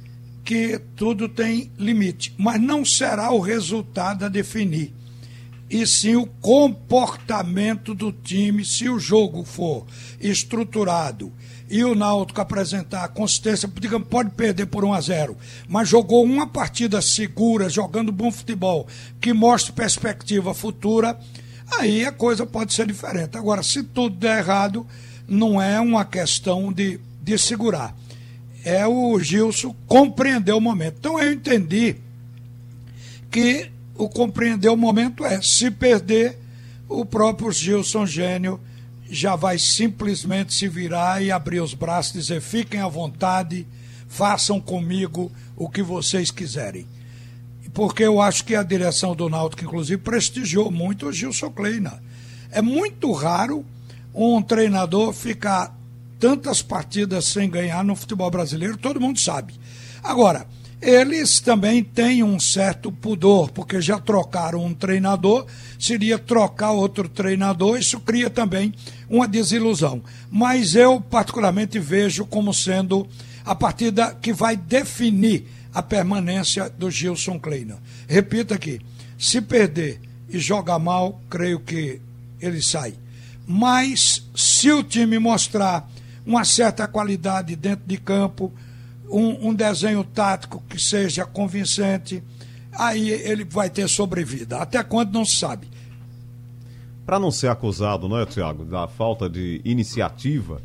que 0.45 0.79
tudo 0.95 1.27
tem 1.27 1.71
limite, 1.75 2.31
mas 2.37 2.61
não 2.61 2.85
será 2.85 3.31
o 3.31 3.39
resultado 3.39 4.23
a 4.25 4.29
definir, 4.29 4.93
e 5.67 5.87
sim 5.87 6.15
o 6.15 6.27
comportamento 6.27 7.95
do 7.95 8.11
time, 8.11 8.63
se 8.63 8.87
o 8.87 8.99
jogo 8.99 9.43
for 9.43 9.87
estruturado 10.21 11.33
e 11.67 11.83
o 11.83 11.95
Náutico 11.95 12.39
apresentar 12.39 13.07
consistência, 13.07 13.67
digamos, 13.81 14.07
pode 14.07 14.29
perder 14.29 14.67
por 14.67 14.85
1 14.85 14.93
a 14.93 15.01
0, 15.01 15.37
mas 15.67 15.89
jogou 15.89 16.23
uma 16.23 16.45
partida 16.45 17.01
segura, 17.01 17.67
jogando 17.67 18.11
bom 18.11 18.31
futebol, 18.31 18.87
que 19.19 19.33
mostre 19.33 19.73
perspectiva 19.73 20.53
futura, 20.53 21.19
aí 21.79 22.05
a 22.05 22.11
coisa 22.11 22.45
pode 22.45 22.71
ser 22.71 22.85
diferente. 22.85 23.35
Agora, 23.35 23.63
se 23.63 23.81
tudo 23.81 24.15
der 24.15 24.37
errado, 24.37 24.85
não 25.27 25.59
é 25.59 25.79
uma 25.79 26.05
questão 26.05 26.71
de, 26.71 26.99
de 27.23 27.35
segurar 27.39 27.95
é 28.65 28.85
o 28.87 29.17
Gilson 29.19 29.75
compreender 29.85 30.51
o 30.51 30.59
momento. 30.59 30.95
Então 30.97 31.19
eu 31.19 31.31
entendi 31.31 31.95
que 33.29 33.69
o 33.95 34.09
compreender 34.09 34.69
o 34.69 34.75
momento 34.75 35.23
é 35.23 35.39
se 35.41 35.69
perder, 35.69 36.37
o 36.89 37.05
próprio 37.05 37.51
Gilson 37.51 38.07
Gênio 38.07 38.59
já 39.07 39.35
vai 39.35 39.59
simplesmente 39.59 40.51
se 40.51 40.67
virar 40.67 41.21
e 41.21 41.31
abrir 41.31 41.61
os 41.61 41.75
braços 41.75 42.15
e 42.15 42.17
dizer: 42.17 42.41
fiquem 42.41 42.81
à 42.81 42.87
vontade, 42.87 43.67
façam 44.07 44.59
comigo 44.59 45.31
o 45.55 45.69
que 45.69 45.83
vocês 45.83 46.31
quiserem. 46.31 46.87
Porque 47.71 48.03
eu 48.03 48.19
acho 48.19 48.45
que 48.45 48.55
a 48.55 48.63
direção 48.63 49.15
do 49.15 49.29
Náutico, 49.29 49.63
inclusive, 49.63 50.01
prestigiou 50.01 50.71
muito 50.71 51.07
o 51.07 51.11
Gilson 51.11 51.51
Kleina. 51.51 52.01
É 52.49 52.61
muito 52.61 53.11
raro 53.11 53.65
um 54.13 54.41
treinador 54.41 55.11
ficar 55.11 55.74
tantas 56.19 56.61
partidas 56.61 57.25
sem 57.25 57.49
ganhar 57.49 57.83
no 57.83 57.95
futebol 57.95 58.29
brasileiro, 58.29 58.77
todo 58.77 59.01
mundo 59.01 59.19
sabe. 59.19 59.53
Agora, 60.03 60.45
eles 60.81 61.39
também 61.39 61.83
têm 61.83 62.21
um 62.21 62.39
certo 62.39 62.91
pudor, 62.91 63.49
porque 63.51 63.81
já 63.81 63.99
trocaram 63.99 64.63
um 64.63 64.73
treinador, 64.73 65.45
seria 65.79 66.19
trocar 66.19 66.71
outro 66.71 67.09
treinador, 67.09 67.79
isso 67.79 67.99
cria 67.99 68.29
também 68.29 68.73
uma 69.09 69.27
desilusão. 69.27 70.03
Mas 70.29 70.75
eu, 70.75 71.01
particularmente, 71.01 71.79
vejo 71.79 72.25
como 72.25 72.53
sendo 72.53 73.07
a 73.43 73.55
partida 73.55 74.15
que 74.21 74.33
vai 74.33 74.55
definir 74.55 75.47
a 75.73 75.81
permanência 75.81 76.69
do 76.69 76.91
Gilson 76.91 77.39
Kleina. 77.39 77.77
Repito 78.07 78.53
aqui: 78.53 78.79
se 79.17 79.41
perder 79.41 79.99
e 80.29 80.39
jogar 80.39 80.79
mal, 80.79 81.21
creio 81.29 81.59
que 81.59 81.99
ele 82.39 82.61
sai. 82.61 82.93
Mas 83.47 84.23
se 84.35 84.71
o 84.71 84.83
time 84.83 85.19
mostrar 85.19 85.89
uma 86.25 86.43
certa 86.43 86.87
qualidade 86.87 87.55
dentro 87.55 87.85
de 87.85 87.97
campo, 87.97 88.51
um, 89.09 89.49
um 89.49 89.53
desenho 89.53 90.03
tático 90.03 90.63
que 90.67 90.81
seja 90.81 91.25
convincente, 91.25 92.23
aí 92.71 93.09
ele 93.09 93.45
vai 93.45 93.69
ter 93.69 93.87
sobrevida. 93.87 94.57
Até 94.57 94.83
quando 94.83 95.13
não 95.13 95.25
se 95.25 95.35
sabe. 95.35 95.67
Para 97.05 97.19
não 97.19 97.29
ser 97.29 97.49
acusado, 97.49 98.09
não 98.09 98.17
é, 98.17 98.25
Tiago, 98.25 98.65
da 98.65 98.87
falta 98.87 99.29
de 99.29 99.61
iniciativa, 99.63 100.59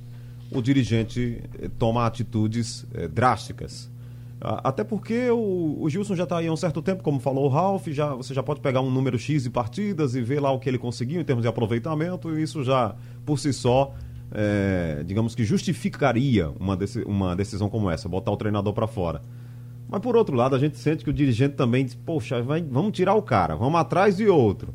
o 0.50 0.62
dirigente 0.62 1.42
eh, 1.60 1.68
toma 1.78 2.06
atitudes 2.06 2.86
eh, 2.94 3.06
drásticas. 3.06 3.90
Até 4.40 4.82
porque 4.82 5.30
o, 5.30 5.76
o 5.82 5.90
Gilson 5.90 6.16
já 6.16 6.24
está 6.24 6.38
aí 6.38 6.46
há 6.46 6.52
um 6.52 6.56
certo 6.56 6.80
tempo, 6.80 7.02
como 7.02 7.20
falou 7.20 7.44
o 7.44 7.48
Ralf, 7.48 7.88
já, 7.88 8.14
você 8.14 8.32
já 8.32 8.42
pode 8.42 8.60
pegar 8.60 8.80
um 8.80 8.90
número 8.90 9.18
X 9.18 9.42
de 9.42 9.50
partidas 9.50 10.14
e 10.14 10.22
ver 10.22 10.40
lá 10.40 10.50
o 10.50 10.58
que 10.58 10.66
ele 10.66 10.78
conseguiu 10.78 11.20
em 11.20 11.24
termos 11.24 11.42
de 11.42 11.48
aproveitamento, 11.48 12.30
e 12.30 12.42
isso 12.42 12.64
já, 12.64 12.94
por 13.26 13.38
si 13.38 13.52
só, 13.52 13.94
é, 14.32 15.02
digamos 15.04 15.34
que 15.34 15.44
justificaria 15.44 16.50
uma, 16.58 16.78
uma 17.06 17.36
decisão 17.36 17.68
como 17.68 17.90
essa, 17.90 18.08
botar 18.08 18.30
o 18.30 18.36
treinador 18.36 18.72
para 18.72 18.86
fora. 18.86 19.22
Mas 19.88 20.00
por 20.00 20.16
outro 20.16 20.36
lado, 20.36 20.54
a 20.54 20.58
gente 20.58 20.78
sente 20.78 21.02
que 21.02 21.10
o 21.10 21.12
dirigente 21.12 21.56
também 21.56 21.84
diz, 21.84 21.94
poxa, 21.94 22.40
vai, 22.42 22.62
vamos 22.62 22.92
tirar 22.92 23.14
o 23.14 23.22
cara, 23.22 23.56
vamos 23.56 23.80
atrás 23.80 24.16
de 24.16 24.28
outro. 24.28 24.72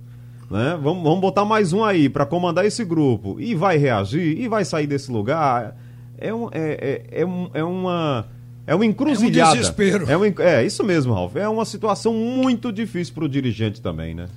Né? 0.51 0.77
Vamos, 0.81 1.03
vamos 1.03 1.21
botar 1.21 1.45
mais 1.45 1.73
um 1.73 1.83
aí 1.83 2.09
para 2.09 2.25
comandar 2.25 2.65
esse 2.65 2.83
grupo. 2.83 3.39
E 3.39 3.55
vai 3.55 3.77
reagir, 3.77 4.39
e 4.39 4.47
vai 4.47 4.65
sair 4.65 4.87
desse 4.87 5.11
lugar. 5.11 5.75
É, 6.17 6.33
um, 6.33 6.49
é, 6.51 7.03
é, 7.11 7.21
é, 7.21 7.25
um, 7.25 7.49
é 7.53 7.63
uma 7.63 8.27
É 8.67 8.75
uma 8.75 8.85
encruzilhada. 8.85 9.51
É 9.51 9.53
um 9.53 9.61
desespero. 9.61 10.11
É, 10.11 10.17
um, 10.17 10.23
é 10.39 10.65
isso 10.65 10.83
mesmo, 10.83 11.13
Ralf. 11.13 11.35
É 11.35 11.47
uma 11.47 11.65
situação 11.65 12.13
muito 12.13 12.71
difícil 12.71 13.13
para 13.13 13.25
o 13.25 13.29
dirigente 13.29 13.81
também, 13.81 14.13
né? 14.13 14.27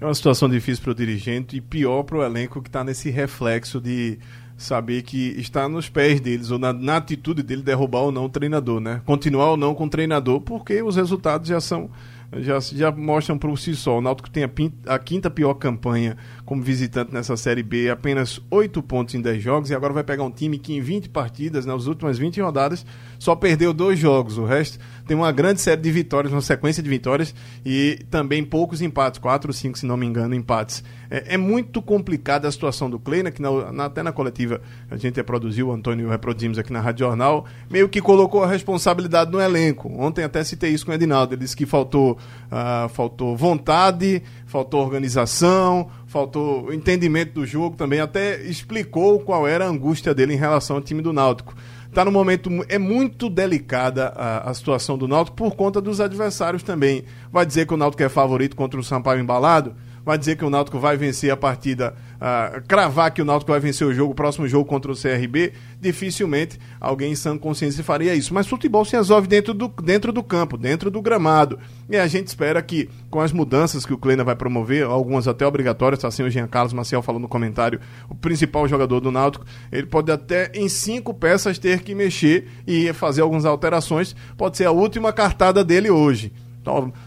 É 0.00 0.04
uma 0.04 0.14
situação 0.14 0.48
difícil 0.48 0.82
para 0.82 0.92
o 0.92 0.94
dirigente 0.94 1.56
e 1.56 1.60
pior 1.60 2.04
para 2.04 2.18
o 2.18 2.22
elenco 2.22 2.62
que 2.62 2.68
está 2.68 2.84
nesse 2.84 3.10
reflexo 3.10 3.80
de 3.80 4.18
saber 4.56 5.02
que 5.02 5.34
está 5.38 5.68
nos 5.68 5.88
pés 5.88 6.20
deles, 6.20 6.50
ou 6.50 6.58
na, 6.58 6.72
na, 6.72 6.96
atitude 6.96 7.42
dele, 7.42 7.62
derrubar 7.62 8.00
ou 8.00 8.12
não 8.12 8.24
o 8.24 8.28
treinador, 8.28 8.80
né? 8.80 9.02
Continuar 9.04 9.50
ou 9.50 9.56
não 9.56 9.74
com 9.74 9.86
o 9.86 9.90
treinador, 9.90 10.40
porque 10.40 10.82
os 10.82 10.96
resultados 10.96 11.48
já 11.48 11.60
são 11.60 11.90
já, 12.36 12.60
já 12.60 12.90
mostram 12.90 13.38
por 13.38 13.56
si 13.58 13.74
só. 13.74 13.98
O 13.98 14.00
Náutico 14.00 14.28
tem 14.28 14.44
a, 14.44 14.50
a, 14.86 14.98
quinta 14.98 15.30
pior 15.30 15.54
campanha 15.54 16.16
como 16.44 16.62
visitante 16.62 17.12
nessa 17.12 17.36
Série 17.36 17.62
B, 17.62 17.88
apenas 17.88 18.40
8 18.50 18.82
pontos 18.82 19.14
em 19.14 19.20
10 19.20 19.42
jogos, 19.42 19.70
e 19.70 19.74
agora 19.74 19.92
vai 19.92 20.04
pegar 20.04 20.24
um 20.24 20.30
time 20.30 20.58
que 20.58 20.74
em 20.74 20.80
20 20.80 21.08
partidas, 21.08 21.64
nas 21.64 21.86
últimas 21.86 22.18
20 22.18 22.40
rodadas, 22.40 22.84
só 23.18 23.34
perdeu 23.34 23.72
dois 23.72 23.98
jogos. 23.98 24.38
O 24.38 24.44
resto 24.44 24.78
tem 25.06 25.16
uma 25.16 25.32
grande 25.32 25.60
série 25.60 25.80
de 25.80 25.90
vitórias, 25.90 26.32
uma 26.32 26.42
sequência 26.42 26.82
de 26.82 26.88
vitórias, 26.88 27.34
e 27.64 28.04
também 28.10 28.44
poucos 28.44 28.82
empates, 28.82 29.18
4 29.18 29.48
ou 29.48 29.54
5, 29.54 29.78
se 29.78 29.86
não 29.86 29.96
me 29.96 30.06
engano, 30.06 30.34
empates. 30.34 30.84
É, 31.10 31.34
é 31.34 31.36
muito 31.36 31.80
complicada 31.80 32.46
a 32.46 32.52
situação 32.52 32.90
do 32.90 32.98
Kleina, 32.98 33.30
que 33.30 33.40
na, 33.40 33.72
na, 33.72 33.84
até 33.86 34.02
na 34.02 34.12
coletiva 34.12 34.60
a 34.90 34.96
gente 34.96 35.16
reproduziu, 35.16 35.68
o 35.68 35.72
Antônio 35.72 36.08
reproduzimos 36.08 36.58
aqui 36.58 36.72
na 36.72 36.80
Rádio 36.80 37.06
Jornal, 37.06 37.46
meio 37.70 37.88
que 37.88 38.00
colocou 38.00 38.44
a 38.44 38.46
responsabilidade 38.46 39.30
no 39.30 39.40
elenco. 39.40 39.90
Ontem 39.98 40.24
até 40.24 40.44
citei 40.44 40.70
isso 40.70 40.84
com 40.84 40.92
o 40.92 40.94
Edinaldo, 40.94 41.34
ele 41.34 41.40
disse 41.40 41.56
que 41.56 41.66
faltou 41.66 42.18
Uh, 42.48 42.88
faltou 42.88 43.36
vontade, 43.36 44.22
faltou 44.46 44.80
organização, 44.80 45.90
faltou 46.06 46.72
entendimento 46.72 47.34
do 47.34 47.46
jogo 47.46 47.76
também. 47.76 48.00
Até 48.00 48.40
explicou 48.42 49.20
qual 49.20 49.46
era 49.46 49.66
a 49.66 49.68
angústia 49.68 50.14
dele 50.14 50.32
em 50.32 50.38
relação 50.38 50.76
ao 50.76 50.82
time 50.82 51.02
do 51.02 51.12
Náutico. 51.12 51.54
Está 51.88 52.04
no 52.04 52.12
momento, 52.12 52.50
é 52.68 52.78
muito 52.78 53.30
delicada 53.30 54.12
a, 54.14 54.50
a, 54.50 54.54
situação 54.54 54.96
do 54.98 55.08
Náutico 55.08 55.36
por 55.36 55.56
conta 55.56 55.80
dos 55.80 56.00
adversários 56.00 56.62
também. 56.62 57.04
Vai 57.32 57.46
dizer 57.46 57.66
que 57.66 57.74
o 57.74 57.76
Náutico 57.76 58.02
é 58.02 58.08
favorito 58.08 58.54
contra 58.54 58.78
o 58.78 58.84
Sampaio 58.84 59.20
embalado? 59.20 59.74
Vai 60.08 60.16
dizer 60.16 60.36
que 60.36 60.44
o 60.44 60.48
Náutico 60.48 60.78
vai 60.78 60.96
vencer 60.96 61.30
a 61.30 61.36
partida, 61.36 61.94
uh, 62.14 62.62
cravar 62.66 63.12
que 63.12 63.20
o 63.20 63.26
Náutico 63.26 63.52
vai 63.52 63.60
vencer 63.60 63.86
o 63.86 63.92
jogo, 63.92 64.12
o 64.12 64.14
próximo 64.14 64.48
jogo 64.48 64.64
contra 64.64 64.90
o 64.90 64.96
CRB, 64.96 65.52
dificilmente 65.78 66.58
alguém 66.80 67.12
em 67.12 67.14
sã 67.14 67.36
consciência 67.36 67.84
faria 67.84 68.14
isso. 68.14 68.32
Mas 68.32 68.46
futebol 68.46 68.86
se 68.86 68.96
resolve 68.96 69.28
dentro 69.28 69.52
do, 69.52 69.68
dentro 69.68 70.10
do 70.10 70.22
campo, 70.22 70.56
dentro 70.56 70.90
do 70.90 71.02
gramado. 71.02 71.58
E 71.90 71.96
a 71.98 72.06
gente 72.06 72.26
espera 72.26 72.62
que, 72.62 72.88
com 73.10 73.20
as 73.20 73.32
mudanças 73.32 73.84
que 73.84 73.92
o 73.92 73.98
Kleina 73.98 74.24
vai 74.24 74.34
promover, 74.34 74.84
algumas 74.84 75.28
até 75.28 75.46
obrigatórias, 75.46 76.02
assim 76.02 76.22
o 76.22 76.30
Jean 76.30 76.48
Carlos 76.48 76.72
Maciel 76.72 77.02
falou 77.02 77.20
no 77.20 77.28
comentário, 77.28 77.78
o 78.08 78.14
principal 78.14 78.66
jogador 78.66 79.00
do 79.00 79.12
Náutico, 79.12 79.44
ele 79.70 79.86
pode 79.86 80.10
até 80.10 80.50
em 80.54 80.70
cinco 80.70 81.12
peças 81.12 81.58
ter 81.58 81.80
que 81.80 81.94
mexer 81.94 82.48
e 82.66 82.90
fazer 82.94 83.20
algumas 83.20 83.44
alterações. 83.44 84.16
Pode 84.38 84.56
ser 84.56 84.64
a 84.64 84.70
última 84.70 85.12
cartada 85.12 85.62
dele 85.62 85.90
hoje. 85.90 86.32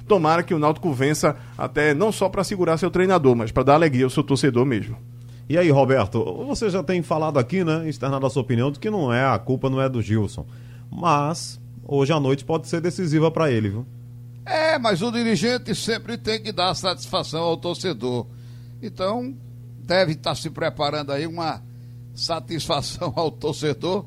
Tomara 0.08 0.44
que 0.44 0.54
o 0.54 0.60
Náutico 0.60 0.92
vença 0.94 1.36
até 1.58 1.94
não 1.94 2.12
só 2.12 2.30
para 2.30 2.44
segurar 2.44 2.78
seu 2.78 2.92
treinador, 2.92 3.36
mas 3.36 3.52
para 3.52 3.64
dar 3.64 3.76
alegria 3.76 4.06
ao 4.06 4.10
seu 4.10 4.24
torcedor 4.24 4.66
mesmo. 4.66 4.98
E 5.50 5.58
aí, 5.58 5.70
Roberto, 5.70 6.24
você 6.46 6.70
já 6.70 6.82
tem 6.82 7.02
falado 7.02 7.38
aqui, 7.38 7.64
né, 7.64 7.88
externado 7.90 8.26
a 8.26 8.30
sua 8.30 8.42
opinião, 8.42 8.72
de 8.72 8.80
que 8.80 8.90
não 8.90 9.12
é 9.12 9.26
a 9.26 9.38
culpa 9.38 9.70
não 9.70 9.82
é 9.82 9.90
do 9.90 10.02
Gilson. 10.02 10.46
Mas 10.90 11.60
hoje 11.84 12.14
à 12.14 12.20
noite 12.20 12.46
pode 12.46 12.68
ser 12.68 12.80
decisiva 12.80 13.30
para 13.30 13.52
ele, 13.52 13.70
viu? 13.70 13.86
É, 14.46 14.80
mas 14.80 15.02
o 15.02 15.12
dirigente 15.12 15.76
sempre 15.76 16.18
tem 16.18 16.42
que 16.42 16.52
dar 16.52 16.74
satisfação 16.74 17.42
ao 17.42 17.58
torcedor. 17.58 18.26
Então, 18.82 19.36
deve 19.84 20.14
estar 20.14 20.36
se 20.36 20.50
preparando 20.50 21.12
aí 21.12 21.28
uma 21.28 21.62
satisfação 22.16 23.14
ao 23.18 23.32
torcedor 23.32 24.06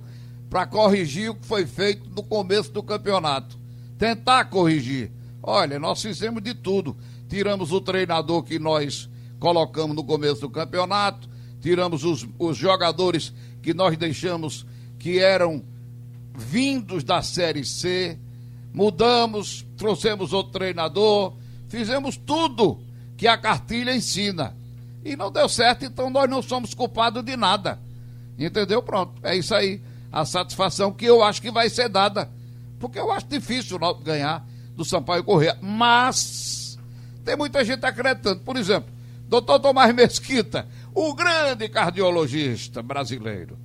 para 0.49 0.67
corrigir 0.67 1.31
o 1.31 1.35
que 1.35 1.47
foi 1.47 1.67
feito 1.67 2.09
no 2.11 2.23
começo 2.23 2.73
do 2.73 2.83
campeonato. 2.83 3.59
Tentar 3.99 4.47
corrigir. 4.47 5.11
Olha, 5.47 5.79
nós 5.79 6.01
fizemos 6.01 6.43
de 6.43 6.55
tudo. 6.55 6.97
Tiramos 7.29 7.71
o 7.71 7.79
treinador 7.79 8.43
que 8.43 8.59
nós 8.59 9.11
colocamos 9.39 9.95
no 9.95 10.03
começo 10.03 10.41
do 10.41 10.49
campeonato, 10.49 11.29
tiramos 11.61 12.03
os, 12.03 12.27
os 12.39 12.57
jogadores 12.57 13.31
que 13.61 13.75
nós 13.75 13.95
deixamos 13.99 14.65
que 14.99 15.19
eram 15.19 15.63
vindos 16.35 17.05
da 17.05 17.21
Série 17.21 17.63
C, 17.63 18.19
mudamos, 18.73 19.67
trouxemos 19.77 20.33
outro 20.33 20.53
treinador, 20.53 21.37
fizemos 21.69 22.17
tudo 22.17 22.81
que 23.15 23.29
a 23.29 23.37
cartilha 23.37 23.95
ensina. 23.95 24.57
E 25.05 25.15
não 25.15 25.31
deu 25.31 25.47
certo, 25.47 25.85
então 25.85 26.09
nós 26.09 26.29
não 26.29 26.41
somos 26.41 26.73
culpados 26.73 27.23
de 27.23 27.37
nada. 27.37 27.79
Entendeu? 28.39 28.83
Pronto, 28.83 29.21
é 29.23 29.37
isso 29.37 29.55
aí. 29.55 29.83
A 30.11 30.25
satisfação 30.25 30.91
que 30.91 31.05
eu 31.05 31.23
acho 31.23 31.43
que 31.43 31.51
vai 31.51 31.69
ser 31.69 31.91
dada. 31.91 32.31
Porque 32.81 32.99
eu 32.99 33.13
acho 33.13 33.27
difícil 33.27 33.79
ganhar 34.03 34.43
do 34.77 34.85
Sampaio 34.85 35.25
Correia. 35.25 35.57
Mas 35.61 36.79
tem 37.25 37.37
muita 37.37 37.65
gente 37.65 37.85
acreditando. 37.85 38.41
Por 38.41 38.57
exemplo, 38.57 38.91
doutor 39.29 39.59
Tomás 39.59 39.95
Mesquita, 39.95 40.67
o 40.95 41.15
grande 41.15 41.69
cardiologista 41.69 42.83
brasileiro, 42.83 43.57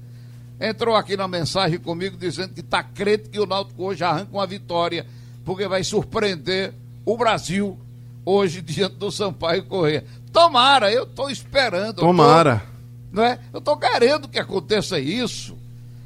entrou 0.59 0.95
aqui 0.95 1.15
na 1.15 1.27
mensagem 1.27 1.79
comigo 1.79 2.17
dizendo 2.17 2.53
que 2.53 2.61
está 2.61 2.83
crente 2.83 3.29
que 3.29 3.39
o 3.39 3.45
Náutico 3.45 3.83
hoje 3.83 4.03
arranca 4.03 4.31
uma 4.31 4.47
vitória, 4.47 5.05
porque 5.45 5.67
vai 5.67 5.83
surpreender 5.83 6.73
o 7.05 7.17
Brasil 7.17 7.77
hoje 8.25 8.61
diante 8.61 8.95
do 8.95 9.11
Sampaio 9.11 9.63
Correia. 9.63 10.03
Tomara, 10.31 10.91
eu 10.91 11.03
estou 11.03 11.29
esperando. 11.29 11.97
Tomara. 11.97 12.59
Tô, 12.59 12.69
não 13.11 13.23
é? 13.23 13.39
Eu 13.51 13.59
estou 13.59 13.75
querendo 13.77 14.27
que 14.27 14.37
aconteça 14.37 14.99
isso, 14.99 15.57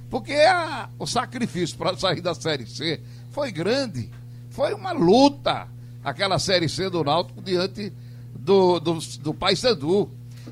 porque 0.10 0.34
a, 0.34 0.90
o 0.98 1.06
sacrifício 1.06 1.78
para 1.78 1.98
sair 1.98 2.22
da 2.22 2.34
Série 2.34 2.66
C 2.66 3.02
foi 3.32 3.52
grande. 3.52 4.10
Foi 4.54 4.72
uma 4.76 4.92
luta 4.92 5.68
aquela 6.04 6.38
Série 6.38 6.70
C 6.70 6.88
do 6.88 7.04
Náutico 7.04 7.42
diante 7.42 7.92
do, 8.36 8.80
do, 8.80 9.00
do 9.20 9.34
Paysandu. 9.34 10.12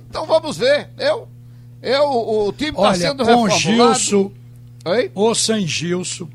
Então 0.10 0.26
vamos 0.26 0.58
ver. 0.58 0.90
Eu, 0.98 1.28
eu 1.84 2.04
o 2.04 2.52
time 2.52 2.72
está 2.72 2.96
sendo 2.96 3.24
com 3.24 3.48
Gilson, 3.48 4.32
Oi? 4.86 5.12
ou 5.14 5.36
sem 5.36 5.68
Gilson, 5.68 6.28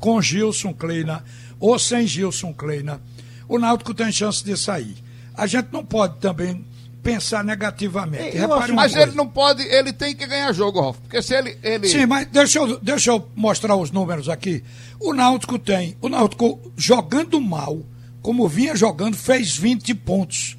com 0.00 0.20
Gilson 0.20 0.74
Kleina, 0.74 1.24
ou 1.60 1.78
sem 1.78 2.08
Gilson 2.08 2.52
Kleina, 2.52 3.00
o 3.48 3.56
Náutico 3.56 3.94
tem 3.94 4.10
chance 4.10 4.42
de 4.44 4.56
sair. 4.56 4.96
A 5.32 5.46
gente 5.46 5.68
não 5.72 5.84
pode 5.84 6.18
também 6.18 6.64
pensar 7.02 7.42
negativamente. 7.42 8.38
mas 8.74 8.94
ele 8.94 9.12
não 9.12 9.26
pode, 9.26 9.62
ele 9.62 9.92
tem 9.92 10.14
que 10.14 10.26
ganhar 10.26 10.52
jogo, 10.52 10.80
Rolf. 10.80 10.98
Porque 10.98 11.20
se 11.20 11.34
ele, 11.34 11.58
ele. 11.62 11.88
Sim, 11.88 12.06
mas 12.06 12.26
deixa 12.28 12.60
eu, 12.60 12.78
deixa 12.78 13.10
eu 13.10 13.28
mostrar 13.34 13.74
os 13.76 13.90
números 13.90 14.28
aqui. 14.28 14.62
O 15.00 15.12
Náutico 15.12 15.58
tem. 15.58 15.96
O 16.00 16.08
Náutico 16.08 16.60
jogando 16.76 17.40
mal, 17.40 17.80
como 18.22 18.48
vinha 18.48 18.76
jogando, 18.76 19.16
fez 19.16 19.56
20 19.56 19.94
pontos. 19.96 20.56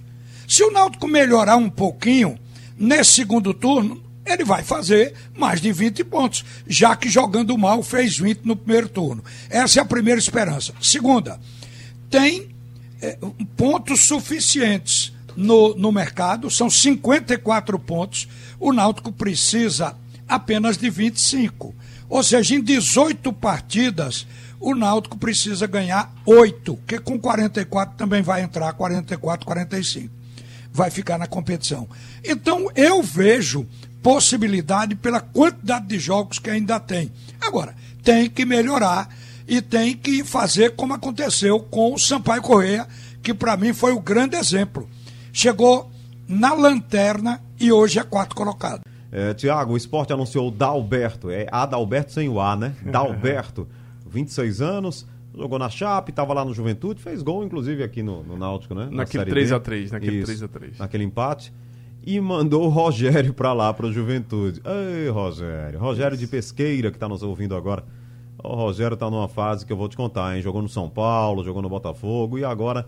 Se 0.47 0.63
o 0.63 0.71
Náutico 0.71 1.07
melhorar 1.07 1.55
um 1.55 1.69
pouquinho, 1.69 2.37
nesse 2.77 3.13
segundo 3.13 3.53
turno, 3.53 4.03
ele 4.25 4.43
vai 4.43 4.63
fazer 4.63 5.13
mais 5.37 5.61
de 5.61 5.71
20 5.71 6.03
pontos, 6.03 6.43
já 6.67 6.95
que 6.95 7.09
jogando 7.09 7.57
mal 7.57 7.81
fez 7.81 8.17
20 8.17 8.41
no 8.43 8.55
primeiro 8.55 8.89
turno. 8.89 9.23
Essa 9.49 9.79
é 9.79 9.81
a 9.81 9.85
primeira 9.85 10.19
esperança. 10.19 10.73
Segunda, 10.81 11.39
tem 12.09 12.49
é, 13.01 13.17
pontos 13.55 14.01
suficientes 14.01 15.12
no, 15.35 15.75
no 15.75 15.91
mercado, 15.91 16.49
são 16.49 16.69
54 16.69 17.77
pontos. 17.79 18.27
O 18.59 18.71
Náutico 18.71 19.11
precisa 19.11 19.95
apenas 20.27 20.77
de 20.77 20.89
25. 20.89 21.73
Ou 22.09 22.23
seja, 22.23 22.55
em 22.55 22.61
18 22.61 23.31
partidas, 23.33 24.27
o 24.59 24.75
Náutico 24.75 25.17
precisa 25.17 25.67
ganhar 25.67 26.13
8, 26.25 26.79
que 26.87 26.99
com 26.99 27.19
44 27.19 27.97
também 27.97 28.21
vai 28.21 28.41
entrar 28.41 28.71
44, 28.73 29.45
45. 29.45 30.09
Vai 30.71 30.89
ficar 30.89 31.17
na 31.17 31.27
competição. 31.27 31.87
Então, 32.23 32.69
eu 32.75 33.01
vejo 33.03 33.67
possibilidade 34.01 34.95
pela 34.95 35.21
quantidade 35.21 35.87
de 35.87 35.99
jogos 35.99 36.39
que 36.39 36.49
ainda 36.49 36.79
tem. 36.79 37.11
Agora, 37.39 37.75
tem 38.03 38.29
que 38.29 38.45
melhorar 38.45 39.09
e 39.47 39.61
tem 39.61 39.95
que 39.95 40.23
fazer 40.23 40.75
como 40.75 40.93
aconteceu 40.93 41.59
com 41.59 41.93
o 41.93 41.99
Sampaio 41.99 42.41
Correia, 42.41 42.87
que 43.21 43.33
para 43.33 43.55
mim 43.55 43.73
foi 43.73 43.93
o 43.93 43.99
grande 43.99 44.35
exemplo 44.35 44.89
chegou 45.33 45.89
na 46.29 46.53
lanterna 46.53 47.41
e 47.59 47.71
hoje 47.71 47.99
é 47.99 48.03
quarto 48.03 48.35
colocado. 48.35 48.81
É, 49.11 49.33
Tiago, 49.33 49.73
o 49.73 49.77
esporte 49.77 50.13
anunciou 50.13 50.47
o 50.47 50.51
Dalberto, 50.51 51.29
é 51.29 51.47
Adalberto 51.51 52.13
sem 52.13 52.29
o 52.29 52.39
A, 52.39 52.55
né? 52.55 52.75
Dalberto, 52.85 53.67
26 54.07 54.61
anos, 54.61 55.07
jogou 55.35 55.59
na 55.59 55.69
Chape, 55.69 56.11
estava 56.11 56.33
lá 56.33 56.45
no 56.45 56.53
Juventude, 56.53 57.01
fez 57.01 57.21
gol 57.21 57.43
inclusive 57.43 57.83
aqui 57.83 58.03
no, 58.03 58.23
no 58.23 58.37
Náutico, 58.37 58.75
né? 58.75 58.87
Naquele 58.91 59.25
3x3, 59.25 59.91
naquele 59.91 60.23
3x3. 60.23 60.79
Naquele 60.79 61.03
empate. 61.03 61.51
E 62.05 62.19
mandou 62.19 62.65
o 62.65 62.69
Rogério 62.69 63.33
para 63.33 63.53
lá, 63.53 63.73
para 63.73 63.85
o 63.85 63.91
Juventude. 63.91 64.61
Ei, 64.65 65.09
Rogério. 65.09 65.79
Rogério 65.79 66.17
de 66.17 66.27
Pesqueira, 66.27 66.91
que 66.91 66.97
está 66.97 67.07
nos 67.07 67.23
ouvindo 67.23 67.55
agora. 67.55 67.83
O 68.43 68.55
Rogério 68.55 68.95
está 68.95 69.09
numa 69.09 69.29
fase 69.29 69.65
que 69.65 69.71
eu 69.71 69.77
vou 69.77 69.87
te 69.87 69.95
contar, 69.95 70.35
hein? 70.35 70.41
Jogou 70.41 70.61
no 70.61 70.67
São 70.67 70.89
Paulo, 70.89 71.45
jogou 71.45 71.61
no 71.61 71.69
Botafogo 71.69 72.37
e 72.37 72.43
agora 72.43 72.85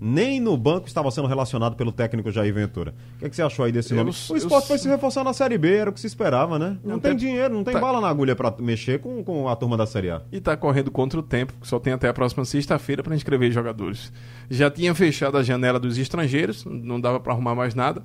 nem 0.00 0.38
no 0.40 0.56
banco 0.56 0.86
estava 0.86 1.10
sendo 1.10 1.26
relacionado 1.26 1.74
pelo 1.74 1.90
técnico 1.90 2.30
Jair 2.30 2.52
Ventura. 2.52 2.94
O 3.16 3.18
que, 3.20 3.24
é 3.24 3.28
que 3.30 3.36
você 3.36 3.42
achou 3.42 3.64
aí 3.64 3.72
desse 3.72 3.94
nome? 3.94 4.10
eu- 4.10 4.34
o 4.34 4.36
esporte 4.36 4.68
foi 4.68 4.76
se 4.78 4.86
reforçar 4.88 5.24
na 5.24 5.32
Série 5.32 5.56
B, 5.56 5.74
era 5.74 5.88
o 5.88 5.92
que 5.92 5.98
se 6.00 6.06
esperava, 6.06 6.58
né? 6.58 6.76
Não, 6.84 6.92
Não 6.94 7.00
tem, 7.00 7.12
tem- 7.12 7.18
dinheiro, 7.28 7.54
não 7.54 7.64
tem 7.64 7.72
tá- 7.74 7.80
bala 7.80 8.00
na 8.00 8.08
agulha 8.08 8.36
para 8.36 8.54
mexer 8.60 8.98
com, 9.00 9.24
com 9.24 9.48
a 9.48 9.56
turma 9.56 9.76
da 9.76 9.86
Série 9.86 10.10
A. 10.10 10.20
E 10.30 10.38
tá 10.40 10.56
correndo 10.56 10.90
contra 10.90 11.18
o 11.18 11.22
tempo, 11.22 11.54
que 11.60 11.66
só 11.66 11.78
tem 11.78 11.92
até 11.94 12.08
a 12.08 12.12
próxima 12.12 12.44
sexta-feira 12.44 13.02
para 13.02 13.14
inscrever 13.14 13.50
jogadores. 13.50 14.12
Já 14.50 14.70
tinha 14.70 14.94
fechado 14.94 15.38
a 15.38 15.42
janela 15.42 15.80
dos 15.80 15.96
estrangeiros, 15.96 16.64
não 16.66 17.00
dava 17.00 17.18
para 17.18 17.32
arrumar 17.32 17.54
mais 17.54 17.74
nada. 17.74 18.02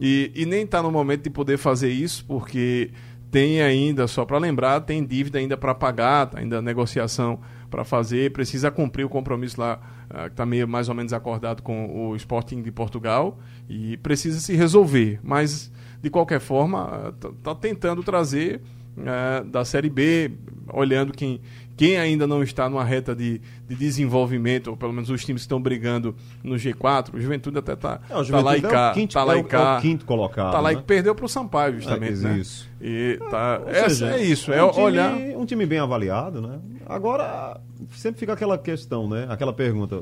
E, 0.00 0.32
e 0.34 0.46
nem 0.46 0.66
tá 0.66 0.82
no 0.82 0.90
momento 0.90 1.22
de 1.24 1.30
poder 1.30 1.56
fazer 1.58 1.90
isso, 1.90 2.24
porque 2.26 2.90
tem 3.30 3.60
ainda, 3.60 4.06
só 4.06 4.24
para 4.24 4.38
lembrar, 4.38 4.80
tem 4.80 5.04
dívida 5.04 5.38
ainda 5.38 5.56
para 5.56 5.74
pagar, 5.74 6.26
tá 6.26 6.38
ainda 6.38 6.62
negociação 6.62 7.38
para 7.70 7.84
fazer, 7.84 8.32
precisa 8.32 8.70
cumprir 8.70 9.04
o 9.04 9.08
compromisso 9.08 9.60
lá, 9.60 9.78
que 10.24 10.32
está 10.32 10.46
meio 10.46 10.68
mais 10.68 10.88
ou 10.88 10.94
menos 10.94 11.12
acordado 11.12 11.62
com 11.62 12.08
o 12.08 12.16
Sporting 12.16 12.62
de 12.62 12.70
Portugal, 12.70 13.38
e 13.68 13.96
precisa 13.98 14.40
se 14.40 14.54
resolver. 14.54 15.20
Mas, 15.22 15.72
de 16.00 16.10
qualquer 16.10 16.40
forma, 16.40 17.14
está 17.38 17.54
tentando 17.54 18.02
trazer 18.02 18.60
eh, 18.98 19.44
da 19.44 19.64
Série 19.64 19.90
B, 19.90 20.30
olhando 20.72 21.12
quem, 21.12 21.40
quem 21.76 21.96
ainda 21.98 22.26
não 22.26 22.42
está 22.42 22.68
numa 22.68 22.84
reta 22.84 23.14
de, 23.14 23.40
de 23.68 23.74
desenvolvimento, 23.74 24.68
ou 24.68 24.76
pelo 24.76 24.92
menos 24.92 25.10
os 25.10 25.24
times 25.24 25.42
que 25.42 25.46
estão 25.46 25.60
brigando 25.60 26.14
no 26.42 26.54
G4, 26.54 27.14
o 27.14 27.20
Juventude 27.20 27.58
até 27.58 27.72
está 27.72 28.00
É, 28.08 28.16
o 28.16 28.24
tá 28.24 28.40
lá 28.40 28.56
e 28.56 28.60
Juventude 28.60 28.64
é 28.64 28.68
o 28.68 28.70
cá, 28.70 28.92
quinto- 28.92 29.14
tá 29.14 29.24
lá 29.24 29.34
é 29.34 29.38
e 29.38 29.40
o- 29.40 29.44
cá, 29.44 29.74
é 29.74 29.78
o 29.78 29.80
quinto 29.82 30.04
colocado, 30.04 30.52
tá 30.52 30.60
lá 30.60 30.72
né? 30.72 30.78
e 30.78 30.82
perdeu 30.82 31.14
para 31.14 31.24
o 31.24 31.28
Sampaio 31.28 31.74
justamente, 31.76 32.20
É, 32.20 32.28
né? 32.28 32.38
isso. 32.38 32.68
E 32.80 33.18
tá, 33.30 33.60
essa 33.66 33.88
seja, 33.90 34.10
é 34.16 34.22
isso, 34.22 34.52
é 34.52 34.62
um 34.64 34.70
time, 34.70 34.82
olhar 34.84 35.12
Um 35.36 35.44
time 35.46 35.66
bem 35.66 35.78
avaliado, 35.78 36.40
né? 36.40 36.58
Agora, 36.86 37.60
sempre 37.92 38.20
fica 38.20 38.34
aquela 38.34 38.56
questão, 38.58 39.08
né? 39.08 39.26
Aquela 39.28 39.52
pergunta. 39.52 39.96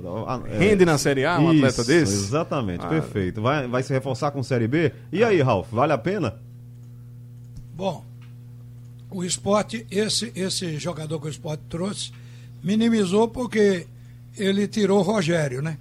é, 0.50 0.58
Rende 0.58 0.84
na 0.84 0.98
Série 0.98 1.24
A 1.24 1.38
um 1.38 1.48
atleta 1.50 1.80
isso, 1.80 1.86
desse? 1.86 2.12
Exatamente, 2.12 2.84
Ah. 2.84 2.88
perfeito. 2.88 3.40
Vai, 3.40 3.66
vai 3.68 3.82
se 3.82 3.92
reforçar 3.92 4.30
com 4.32 4.42
Série 4.42 4.66
B? 4.68 4.92
E 5.12 5.22
aí, 5.24 5.40
Ralf, 5.40 5.68
vale 5.72 5.92
a 5.92 5.98
pena? 5.98 6.34
Bom, 7.74 8.04
o 9.14 9.24
esporte, 9.24 9.86
esse, 9.90 10.32
esse 10.34 10.78
jogador 10.78 11.20
que 11.20 11.26
o 11.26 11.30
esporte 11.30 11.62
trouxe, 11.68 12.12
minimizou 12.62 13.28
porque 13.28 13.86
ele 14.36 14.66
tirou 14.66 15.00
o 15.00 15.02
Rogério, 15.02 15.60
né? 15.62 15.76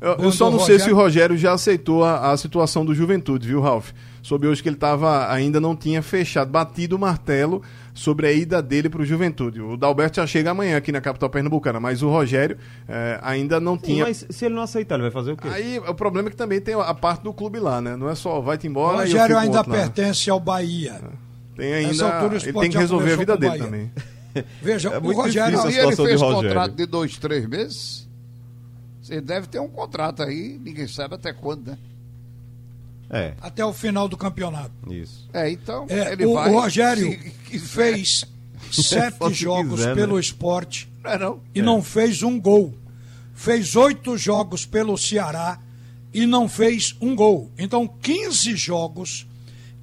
Eu, 0.00 0.12
eu 0.16 0.30
só 0.32 0.48
o 0.48 0.50
não 0.50 0.58
sei 0.58 0.74
Rogério- 0.74 0.84
se 0.84 0.90
o 0.92 0.94
Rogério 0.96 1.36
já 1.38 1.52
aceitou 1.54 2.04
a, 2.04 2.30
a 2.32 2.36
situação 2.36 2.84
do 2.84 2.94
Juventude, 2.94 3.48
viu, 3.48 3.60
Ralf? 3.62 3.90
Soube 4.22 4.46
hoje 4.46 4.62
que 4.62 4.68
ele 4.68 4.76
tava, 4.76 5.32
ainda 5.32 5.60
não 5.60 5.74
tinha 5.76 6.02
fechado, 6.02 6.50
batido 6.50 6.96
o 6.96 6.98
martelo 6.98 7.62
sobre 7.94 8.26
a 8.26 8.32
ida 8.32 8.60
dele 8.60 8.90
para 8.90 9.00
o 9.00 9.04
Juventude. 9.06 9.60
O 9.62 9.76
Dalberto 9.76 10.16
já 10.16 10.26
chega 10.26 10.50
amanhã 10.50 10.76
aqui 10.76 10.90
na 10.92 11.00
capital 11.00 11.30
pernambucana, 11.30 11.78
mas 11.80 12.02
o 12.02 12.10
Rogério 12.10 12.58
eh, 12.88 13.18
ainda 13.22 13.58
não 13.60 13.76
Sim, 13.76 13.82
tinha. 13.84 14.04
mas 14.04 14.26
se 14.28 14.44
ele 14.44 14.54
não 14.54 14.62
aceitar, 14.62 14.96
ele 14.96 15.02
vai 15.04 15.12
fazer 15.12 15.32
o 15.32 15.36
quê? 15.36 15.48
Aí 15.48 15.78
o 15.78 15.94
problema 15.94 16.28
é 16.28 16.30
que 16.30 16.36
também 16.36 16.60
tem 16.60 16.74
a 16.74 16.92
parte 16.92 17.22
do 17.22 17.32
clube 17.32 17.58
lá, 17.60 17.80
né? 17.80 17.96
Não 17.96 18.10
é 18.10 18.14
só 18.16 18.40
vai-te 18.40 18.66
O 18.66 18.70
embora 18.70 18.96
e 19.06 19.12
eu 19.12 19.18
Rogério 19.18 19.26
fico 19.28 19.38
ainda 19.38 19.58
lá. 19.58 19.64
pertence 19.64 20.28
ao 20.28 20.40
Bahia. 20.40 21.00
Tem 21.56 21.72
ainda. 21.74 22.14
altura 22.20 22.36
ele 22.42 22.52
tem 22.52 22.70
que 22.70 22.78
resolver 22.78 23.12
a 23.12 23.16
vida 23.16 23.36
dele 23.36 23.58
também. 23.58 23.92
Veja, 24.60 24.90
É 24.90 24.98
o 24.98 25.12
Rogério. 25.12 25.56
Não, 25.58 25.70
e 25.70 25.78
ele 25.78 25.96
fez 25.96 26.18
de 26.20 26.24
contrato 26.24 26.74
de 26.74 26.86
dois, 26.86 27.16
três 27.16 27.46
meses. 27.46 28.06
Você 29.00 29.20
deve 29.20 29.46
ter 29.46 29.60
um 29.60 29.68
contrato 29.68 30.22
aí, 30.22 30.60
ninguém 30.62 30.86
sabe 30.86 31.14
até 31.14 31.32
quando, 31.32 31.68
né? 31.68 31.78
É, 33.08 33.34
Até 33.40 33.64
o 33.64 33.72
final 33.72 34.08
do 34.08 34.16
campeonato. 34.16 34.72
isso. 34.92 35.28
É, 35.32 35.48
então 35.48 35.86
É, 35.88 36.12
ele 36.12 36.26
o, 36.26 36.34
vai. 36.34 36.50
o 36.50 36.60
Rogério 36.60 37.16
se 37.48 37.58
fez 37.60 38.24
sete 38.72 39.16
Só 39.16 39.28
se 39.28 39.34
jogos 39.34 39.76
quiser, 39.78 39.88
né? 39.90 39.94
pelo 39.94 40.18
esporte 40.18 40.88
Não 41.04 41.10
é 41.12 41.18
não? 41.18 41.40
e 41.54 41.62
não 41.62 41.80
fez 41.82 42.22
um 42.24 42.38
gol. 42.40 42.74
Fez 43.32 43.76
oito 43.76 44.18
jogos 44.18 44.66
pelo 44.66 44.98
Ceará 44.98 45.60
e 46.12 46.26
não 46.26 46.48
fez 46.48 46.96
um 47.00 47.14
gol. 47.14 47.48
Então, 47.56 47.86
15 47.86 48.56
jogos 48.56 49.24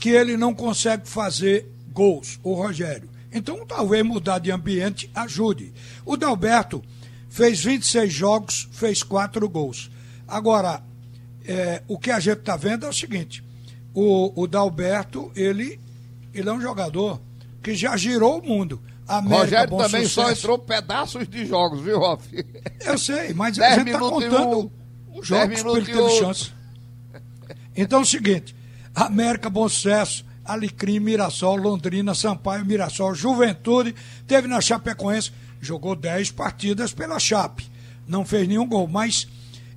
que 0.04 0.10
ele 0.10 0.36
não 0.36 0.54
consegue 0.54 1.08
fazer 1.08 1.66
gols, 1.94 2.38
o 2.44 2.54
Rogério. 2.54 3.10
Então, 3.32 3.66
talvez 3.66 4.04
mudar 4.04 4.38
de 4.38 4.52
ambiente 4.52 5.10
ajude. 5.16 5.74
O 6.06 6.18
Dalberto 6.18 6.84
fez 7.30 7.64
26 7.64 8.12
jogos, 8.12 8.68
fez 8.74 9.02
quatro 9.02 9.48
gols. 9.48 9.90
Agora, 10.28 10.84
é, 11.46 11.82
o 11.88 11.98
que 11.98 12.12
a 12.12 12.20
gente 12.20 12.40
está 12.40 12.58
vendo 12.58 12.86
é 12.86 12.90
o 12.90 12.94
seguinte: 12.94 13.42
o, 13.94 14.42
o 14.42 14.46
Dalberto, 14.46 15.32
ele, 15.38 15.80
ele 16.34 16.50
é 16.50 16.52
um 16.52 16.60
jogador 16.60 17.22
que 17.62 17.74
já 17.74 17.96
girou 17.96 18.40
o 18.40 18.46
mundo. 18.46 18.82
América, 19.08 19.38
Rogério 19.38 19.78
também 19.78 20.06
só 20.06 20.24
sucesso. 20.24 20.42
entrou 20.42 20.60
pedaços 20.60 21.30
de 21.30 21.46
jogos, 21.46 21.80
viu, 21.80 21.98
Rof? 21.98 22.28
Eu 22.86 22.98
sei, 22.98 23.34
mas 23.34 23.58
a 23.58 23.76
gente 23.78 23.88
está 23.88 24.00
contando 24.00 24.60
um, 24.60 25.18
os 25.18 25.26
jogos 25.26 25.64
que 25.64 25.70
ele 25.70 25.86
teve 25.86 26.10
chance. 26.20 26.52
Então 27.74 28.00
é 28.00 28.02
o 28.02 28.06
seguinte: 28.06 28.54
América, 28.96 29.50
Bom 29.50 29.68
Sucesso, 29.68 30.26
Alecrim, 30.46 31.00
Mirassol, 31.00 31.56
Londrina, 31.56 32.14
Sampaio, 32.14 32.66
Mirassol, 32.66 33.16
Juventude, 33.16 33.96
teve 34.28 34.48
na 34.48 34.62
Chapecoense, 34.62 35.32
jogou 35.62 35.96
10 35.96 36.32
partidas 36.32 36.94
pela 36.94 37.20
Chape, 37.20 37.70
não 38.08 38.26
fez 38.26 38.48
nenhum 38.48 38.68
gol, 38.68 38.88
mas 38.88 39.28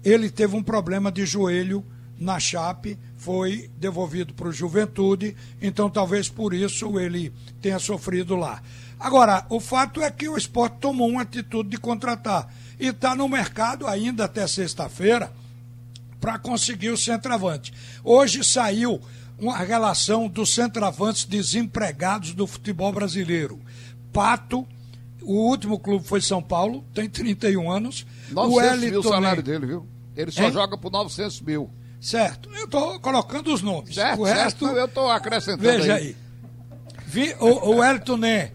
ele 0.04 0.28
teve 0.28 0.56
um 0.56 0.62
problema 0.62 1.10
de 1.10 1.24
joelho 1.24 1.84
na 2.18 2.38
Chape, 2.40 2.98
foi 3.16 3.70
devolvido 3.78 4.34
para 4.34 4.48
o 4.48 4.52
Juventude, 4.52 5.36
então 5.60 5.88
talvez 5.88 6.28
por 6.28 6.52
isso 6.52 6.98
ele 6.98 7.32
tenha 7.60 7.78
sofrido 7.78 8.36
lá. 8.36 8.62
Agora, 8.98 9.44
o 9.50 9.60
fato 9.60 10.00
é 10.00 10.10
que 10.10 10.28
o 10.28 10.36
esporte 10.36 10.78
tomou 10.80 11.08
uma 11.08 11.22
atitude 11.22 11.68
de 11.70 11.76
contratar. 11.76 12.52
E 12.80 12.88
está 12.88 13.14
no 13.14 13.28
mercado 13.28 13.86
ainda 13.86 14.24
até 14.24 14.46
sexta-feira 14.46 15.32
para 16.26 16.40
conseguir 16.40 16.90
o 16.90 16.96
centroavante. 16.96 17.72
Hoje 18.02 18.42
saiu 18.42 19.00
uma 19.38 19.58
relação 19.58 20.26
dos 20.26 20.52
centroavantes 20.52 21.24
desempregados 21.24 22.32
do 22.34 22.48
futebol 22.48 22.92
brasileiro. 22.92 23.60
Pato, 24.12 24.66
o 25.22 25.34
último 25.34 25.78
clube 25.78 26.04
foi 26.04 26.20
São 26.20 26.42
Paulo, 26.42 26.84
tem 26.92 27.08
31 27.08 27.70
anos. 27.70 28.04
o 28.32 28.34
900 28.34 28.80
mil 28.90 28.98
o 29.00 29.02
salário 29.04 29.40
dele, 29.40 29.66
viu? 29.66 29.86
Ele 30.16 30.32
só 30.32 30.42
Hein? 30.42 30.50
joga 30.52 30.76
por 30.76 30.90
900 30.90 31.40
mil. 31.42 31.70
Certo, 32.00 32.50
eu 32.56 32.64
estou 32.64 32.98
colocando 32.98 33.54
os 33.54 33.62
nomes. 33.62 33.94
Certo, 33.94 34.22
o 34.22 34.26
certo, 34.26 34.38
resto, 34.42 34.66
eu 34.66 34.84
estou 34.86 35.08
acrescentando 35.08 35.62
veja 35.62 35.94
aí. 35.94 36.06
aí. 36.08 36.16
Vi- 37.06 37.36
o, 37.38 37.70
o 37.70 38.16
Né, 38.16 38.50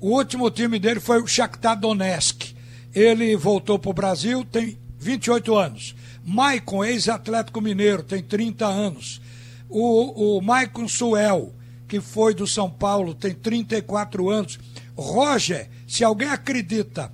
o 0.00 0.16
último 0.16 0.50
time 0.50 0.78
dele 0.78 1.00
foi 1.00 1.20
o 1.20 1.26
Shakhtar 1.26 1.78
Donetsk. 1.78 2.54
Ele 2.94 3.36
voltou 3.36 3.78
para 3.78 3.90
o 3.90 3.92
Brasil, 3.94 4.42
tem 4.42 4.78
28 4.98 5.54
anos. 5.54 5.94
Maicon, 6.24 6.84
ex-Atlético 6.84 7.60
Mineiro, 7.60 8.02
tem 8.02 8.22
30 8.22 8.66
anos. 8.66 9.20
O, 9.68 10.38
o 10.38 10.42
Maicon 10.42 10.88
Suel, 10.88 11.52
que 11.88 12.00
foi 12.00 12.34
do 12.34 12.46
São 12.46 12.70
Paulo, 12.70 13.14
tem 13.14 13.34
34 13.34 14.28
anos. 14.30 14.58
Roger, 14.96 15.68
se 15.86 16.04
alguém 16.04 16.28
acredita 16.28 17.12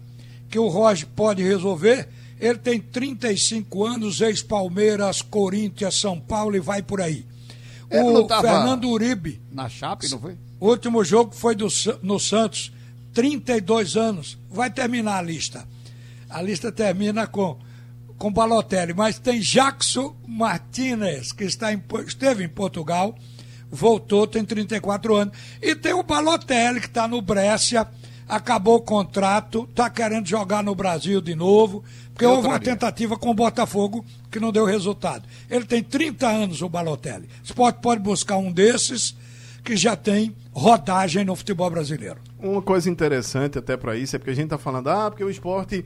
que 0.49 0.59
o 0.59 0.69
Roger 0.69 1.07
pode 1.14 1.42
resolver, 1.42 2.09
ele 2.38 2.59
tem 2.59 2.81
35 2.81 3.85
anos, 3.85 4.21
ex-Palmeiras, 4.21 5.23
Corinthians, 5.23 5.99
São 5.99 6.21
Paulo 6.21 6.57
e 6.57 6.61
vai 6.61 6.83
por 6.83 7.01
aí. 7.01 7.25
Ele 7.90 8.03
o 8.03 8.29
Fernando 8.29 8.88
Uribe, 8.88 9.40
Na 9.51 9.69
Chape, 9.69 10.09
não 10.11 10.19
foi? 10.19 10.37
o 10.59 10.69
último 10.69 11.05
jogo 11.05 11.35
foi 11.35 11.55
do, 11.55 11.69
no 12.03 12.19
Santos, 12.19 12.73
32 13.14 13.97
anos. 13.97 14.37
Vai 14.51 14.71
terminar 14.71 15.19
a 15.19 15.23
lista. 15.23 15.66
A 16.29 16.42
lista 16.42 16.73
termina 16.73 17.27
com, 17.27 17.59
com 18.19 18.33
Balotelli, 18.33 18.95
mas 18.95 19.19
tem 19.19 19.41
Jackson 19.41 20.17
Martinez, 20.27 21.33
que 21.33 21.45
está 21.45 21.73
em 21.73 21.83
esteve 22.07 22.45
em 22.45 22.49
Portugal, 22.49 23.15
voltou, 23.71 24.27
tem 24.27 24.45
34 24.45 25.15
anos. 25.15 25.37
E 25.61 25.75
tem 25.75 25.93
o 25.93 26.03
Balotelli, 26.03 26.81
que 26.81 26.87
está 26.87 27.07
no 27.07 27.21
Brescia, 27.21 27.87
acabou 28.29 28.77
o 28.77 28.81
contrato, 28.83 29.67
está 29.71 29.89
querendo 29.91 30.27
jogar 30.27 30.63
no 30.63 30.75
Brasil 30.75 31.21
de 31.21 31.35
novo, 31.35 31.85
porque 32.13 32.25
Eu 32.25 32.31
houve 32.31 32.49
uma 32.49 32.59
traria. 32.59 32.75
tentativa 32.75 33.17
com 33.19 33.31
o 33.31 33.35
Botafogo 33.35 34.05
que 34.31 34.41
não 34.41 34.51
deu 34.51 34.65
resultado. 34.65 35.25
Ele 35.51 35.65
tem 35.65 35.83
30 35.83 36.27
anos, 36.27 36.63
o 36.63 36.69
Balotelli. 36.69 37.29
Você 37.45 37.53
pode, 37.55 37.79
pode 37.81 38.01
buscar 38.01 38.37
um 38.39 38.51
desses 38.51 39.15
que 39.63 39.77
já 39.77 39.95
tem 39.97 40.35
rodagem 40.53 41.25
no 41.25 41.37
futebol 41.37 41.69
brasileiro. 41.69 42.21
Uma 42.39 42.63
coisa 42.63 42.89
interessante 42.89 43.59
até 43.59 43.77
para 43.77 43.97
isso 43.97 44.15
é 44.17 44.19
porque 44.19 44.31
a 44.31 44.35
gente 44.35 44.49
tá 44.49 44.59
falando, 44.59 44.89
ah, 44.89 45.11
porque 45.11 45.25
o 45.25 45.31
esporte 45.31 45.85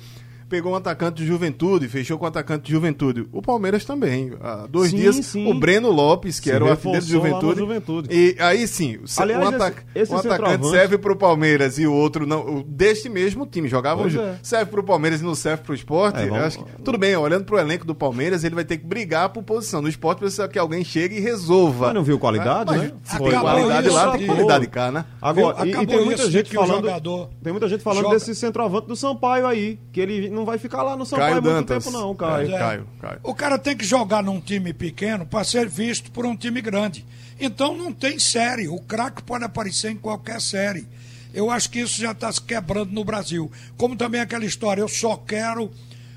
pegou 0.51 0.73
um 0.73 0.75
atacante 0.75 1.23
de 1.23 1.27
juventude, 1.27 1.89
fechou 1.89 2.19
com 2.19 2.25
um 2.27 2.29
atacante 2.29 2.65
de 2.65 2.73
juventude. 2.73 3.27
O 3.33 3.41
Palmeiras 3.41 3.85
também. 3.85 4.33
Há 4.43 4.67
dois 4.69 4.91
Sim, 4.91 4.97
dias, 4.97 5.17
sim. 5.25 5.51
o 5.51 5.55
Breno 5.59 5.91
Lopes, 5.91 6.39
que 6.41 6.51
Se 6.51 6.55
era 6.55 6.65
o 6.65 6.71
artilheiro 6.71 7.05
de 7.07 7.11
juventude. 7.11 7.59
Juventude. 7.61 8.09
E 8.13 8.37
aí 8.41 8.67
sim, 8.67 8.99
se- 9.07 9.23
Aliás, 9.23 9.43
um, 9.43 9.47
esse- 9.47 9.55
ataca- 9.57 9.83
esse 9.95 10.13
um 10.13 10.17
atacante 10.19 10.69
serve 10.69 10.99
pro 10.99 11.17
Palmeiras 11.17 11.79
e 11.79 11.87
o 11.87 11.93
outro 11.95 12.27
não. 12.27 12.41
o- 12.59 12.65
Deste 12.65 13.09
mesmo 13.09 13.47
time, 13.47 13.69
jogavam 13.69 14.07
é. 14.09 14.39
Serve 14.43 14.71
pro 14.71 14.83
Palmeiras 14.83 15.21
e 15.21 15.25
não 15.25 15.35
serve 15.35 15.63
pro 15.63 15.75
esporte. 15.75 16.19
É, 16.19 16.27
vamos- 16.27 16.45
acho 16.45 16.59
que- 16.65 16.83
tudo 16.83 16.99
bem, 16.99 17.15
olhando 17.17 17.45
pro 17.45 17.57
elenco 17.59 17.87
do 17.87 17.95
Palmeiras, 17.95 18.43
ele 18.43 18.55
vai 18.57 18.65
ter 18.65 18.77
que 18.79 18.85
brigar 18.87 19.29
por 19.29 19.43
posição. 19.45 19.81
No 19.81 19.89
esporte 19.89 20.19
precisa 20.19 20.49
que 20.49 20.59
alguém 20.59 20.83
chegue 20.83 21.17
e 21.17 21.21
resolva. 21.21 21.87
Mas 21.87 21.95
não 21.95 22.03
viu 22.03 22.19
qualidade, 22.19 22.73
Mas 22.73 22.83
né? 22.83 22.91
Se 23.05 23.11
Acabou 23.15 23.31
tem 23.31 23.41
qualidade 23.41 23.87
isso, 23.87 23.97
lá, 23.97 24.19
tem 24.19 24.27
qualidade 24.27 24.67
cá, 24.67 24.91
né? 24.91 25.05
Agora, 25.23 25.57
Viu? 25.59 25.67
e- 25.67 25.69
e, 25.69 25.73
Acabou 25.75 25.97
tem 25.97 26.05
muita 26.05 26.31
gente 26.31 26.51
o 26.51 26.55
falando, 26.61 26.75
jogador 26.87 27.31
tem 27.43 27.53
muita 27.53 27.69
gente 27.69 27.83
falando 27.85 28.03
joga- 28.03 28.15
desse 28.17 28.35
centroavante 28.35 28.89
do 28.89 28.97
Sampaio 28.97 29.47
aí, 29.47 29.79
que 29.93 30.01
ele 30.01 30.29
não 30.41 30.47
vai 30.47 30.59
ficar 30.59 30.83
lá 30.83 30.97
no 30.97 31.05
Sampaio 31.05 31.43
Caio 31.43 31.55
muito 31.55 31.69
tempo, 31.69 31.91
não, 31.91 32.15
Caio. 32.15 32.55
É, 32.55 32.59
Caio, 32.59 32.87
Caio. 33.01 33.21
O 33.23 33.35
cara 33.35 33.59
tem 33.59 33.77
que 33.77 33.85
jogar 33.85 34.23
num 34.23 34.41
time 34.41 34.73
pequeno 34.73 35.27
para 35.27 35.45
ser 35.45 35.69
visto 35.69 36.11
por 36.11 36.25
um 36.25 36.35
time 36.35 36.61
grande. 36.61 37.05
Então 37.39 37.77
não 37.77 37.93
tem 37.93 38.19
série. 38.19 38.69
O 38.69 38.81
craque 38.81 39.23
pode 39.23 39.45
aparecer 39.45 39.93
em 39.93 39.97
qualquer 39.97 40.41
série. 40.41 40.89
Eu 41.33 41.51
acho 41.51 41.71
que 41.71 41.81
isso 41.81 42.01
já 42.01 42.13
está 42.13 42.33
se 42.33 42.41
quebrando 42.41 42.91
no 42.91 43.05
Brasil. 43.05 43.53
Como 43.77 43.95
também 43.97 44.21
aquela 44.21 44.45
história, 44.45 44.81
eu 44.81 44.89
só 44.89 45.17
quero 45.17 45.71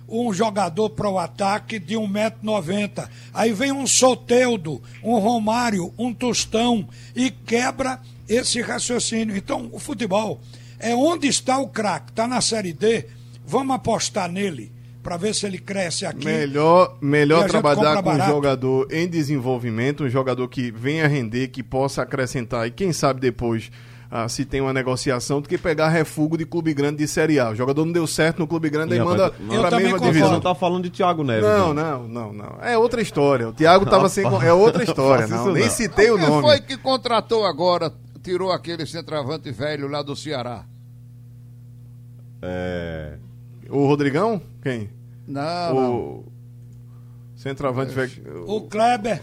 um 0.07 0.33
jogador 0.33 0.89
para 0.91 1.09
o 1.09 1.19
ataque 1.19 1.77
de 1.77 1.95
1,90m. 1.95 3.07
Aí 3.33 3.51
vem 3.51 3.71
um 3.71 3.85
Soteudo, 3.85 4.81
um 5.03 5.19
Romário, 5.19 5.93
um 5.97 6.13
Tostão 6.13 6.87
e 7.15 7.29
quebra 7.29 7.99
esse 8.27 8.61
raciocínio. 8.61 9.35
Então, 9.35 9.69
o 9.71 9.79
futebol 9.79 10.39
é 10.79 10.95
onde 10.95 11.27
está 11.27 11.57
o 11.59 11.67
craque. 11.67 12.11
Está 12.11 12.27
na 12.27 12.41
Série 12.41 12.73
D, 12.73 13.05
vamos 13.53 13.75
apostar 13.75 14.31
nele 14.31 14.71
para 15.03 15.15
ver 15.15 15.35
se 15.35 15.45
ele 15.45 15.59
cresce 15.59 16.05
aqui. 16.07 16.25
Melhor, 16.25 16.97
E 16.99 17.05
melhor 17.05 17.45
a 17.45 17.47
trabalhar 17.47 18.01
com 18.01 18.09
um 18.09 18.25
jogador 18.25 18.87
em 18.89 19.07
desenvolvimento, 19.07 20.05
um 20.05 20.09
jogador 20.09 20.47
que 20.47 20.71
venha 20.71 21.07
render, 21.07 21.49
que 21.49 21.61
possa 21.61 22.01
acrescentar 22.01 22.67
e 22.67 22.71
quem 22.71 22.91
sabe 22.91 23.19
depois 23.19 23.69
ah, 24.09 24.27
se 24.29 24.45
tem 24.45 24.61
uma 24.61 24.73
negociação, 24.73 25.41
do 25.41 25.49
que 25.49 25.57
pegar 25.57 25.89
refugo 25.89 26.37
de 26.37 26.45
clube 26.45 26.73
grande 26.73 26.97
de 26.97 27.07
Série 27.07 27.39
A. 27.39 27.49
O 27.49 27.55
jogador 27.55 27.83
não 27.83 27.91
deu 27.91 28.05
certo 28.05 28.39
no 28.39 28.47
clube 28.47 28.69
grande, 28.69 28.93
aí 28.93 28.99
manda 28.99 29.31
pra 29.31 29.69
também 29.69 29.85
mesma 29.85 29.97
concordo. 29.97 29.99
Você 29.99 30.11
divisão. 30.11 30.31
não 30.31 30.39
tá 30.39 30.55
falando 30.55 30.83
de 30.83 30.91
Thiago 30.91 31.23
Neves. 31.23 31.43
Não, 31.43 31.69
hein? 31.69 31.73
não, 31.73 32.07
não, 32.07 32.33
não. 32.33 32.57
É 32.61 32.77
outra 32.77 33.01
história. 33.01 33.49
O 33.49 33.53
Thiago 33.53 33.87
tava 33.87 34.09
sem. 34.09 34.23
É 34.23 34.53
outra 34.53 34.83
história, 34.83 35.25
não. 35.25 35.51
Nem 35.51 35.63
não. 35.63 35.69
citei 35.71 36.11
o 36.11 36.17
Quem 36.17 36.27
nome. 36.27 36.41
foi 36.43 36.61
que 36.61 36.77
contratou 36.77 37.43
agora, 37.43 37.91
tirou 38.23 38.51
aquele 38.51 38.85
centroavante 38.85 39.51
velho 39.51 39.87
lá 39.87 40.03
do 40.03 40.15
Ceará? 40.15 40.63
É... 42.43 43.17
O 43.69 43.85
Rodrigão? 43.87 44.41
Quem? 44.61 44.89
Não, 45.27 45.73
não. 45.73 45.95
o. 45.95 46.25
Centroavante. 47.35 47.93
velho- 47.93 48.43
O 48.47 48.61
Kleber, 48.61 49.21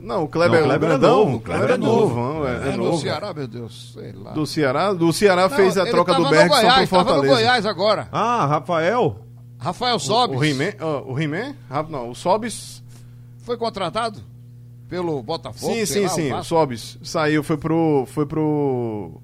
Não, 0.00 0.24
o 0.24 0.28
Kleber, 0.28 0.60
Não, 0.60 0.68
o 0.68 0.70
é 0.72 0.76
o 0.76 0.78
Kleber 0.78 0.88
é 0.88 0.92
grandão. 0.92 1.16
novo, 1.24 1.36
O 1.36 1.40
Kleber 1.40 1.70
é 1.70 1.76
novo. 1.76 2.14
não, 2.14 2.46
É, 2.46 2.52
é 2.52 2.72
É 2.72 2.76
no 2.76 2.84
novo. 2.84 2.98
Ceará, 2.98 3.32
meu 3.32 3.46
Deus, 3.48 3.92
sei 3.94 4.12
lá. 4.12 4.32
Do 4.32 4.46
Ceará, 4.46 4.92
do 4.92 5.12
Ceará 5.12 5.48
fez 5.48 5.78
a 5.78 5.84
Não, 5.84 5.90
troca 5.90 6.14
do 6.14 6.28
Bergson 6.28 6.48
Goiás, 6.60 6.88
pro 6.88 6.98
tava 6.98 7.02
no 7.02 7.08
Fortaleza. 7.10 7.34
Goiás 7.34 7.66
agora. 7.66 8.08
Ah, 8.12 8.46
Rafael? 8.46 9.18
Rafael 9.58 9.98
Sobis 9.98 10.38
O 10.38 10.44
He-Man, 10.44 10.72
ó, 10.80 11.02
o? 11.18 11.54
Ah, 11.70 11.82
não, 11.88 12.10
o 12.10 12.14
Sobis. 12.14 12.82
foi 13.44 13.56
contratado 13.56 14.20
pelo 14.88 15.22
Botafogo. 15.22 15.72
Sim, 15.72 15.86
sim, 15.86 16.02
lá, 16.02 16.08
sim. 16.10 16.26
o 16.26 16.30
O. 16.30 16.42
Sobis 16.44 16.98
saiu, 17.02 17.42
foi 17.42 17.56
pro 17.56 18.04
foi 18.08 18.26
pro 18.26 19.20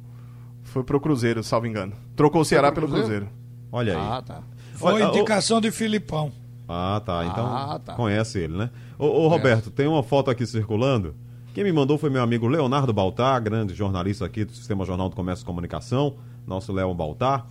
foi 0.62 0.82
pro 0.84 1.00
Cruzeiro, 1.00 1.42
salvo 1.42 1.66
engano. 1.66 1.92
Trocou 2.16 2.40
o 2.42 2.44
Ceará 2.44 2.70
pelo 2.72 2.86
Cruzeiro? 2.86 3.26
Cruzeiro. 3.26 3.39
Olha 3.72 3.94
aí. 3.94 3.98
Ah, 4.00 4.22
tá. 4.24 4.42
foi 4.74 5.02
indicação 5.02 5.60
de 5.60 5.70
Filipão. 5.70 6.32
Ah, 6.68 7.00
tá. 7.04 7.24
Então 7.26 7.46
Ah, 7.46 7.80
tá. 7.84 7.94
conhece 7.94 8.38
ele, 8.38 8.56
né? 8.56 8.70
Ô, 8.98 9.06
ô, 9.06 9.28
Roberto, 9.28 9.70
tem 9.70 9.86
uma 9.86 10.02
foto 10.02 10.30
aqui 10.30 10.46
circulando. 10.46 11.14
Quem 11.54 11.64
me 11.64 11.72
mandou 11.72 11.98
foi 11.98 12.10
meu 12.10 12.22
amigo 12.22 12.46
Leonardo 12.46 12.92
Baltar, 12.92 13.40
grande 13.42 13.74
jornalista 13.74 14.24
aqui 14.24 14.44
do 14.44 14.52
Sistema 14.52 14.84
Jornal 14.84 15.08
do 15.08 15.16
Comércio 15.16 15.42
e 15.42 15.46
Comunicação, 15.46 16.14
nosso 16.46 16.72
Leon 16.72 16.94
Baltar. 16.94 17.46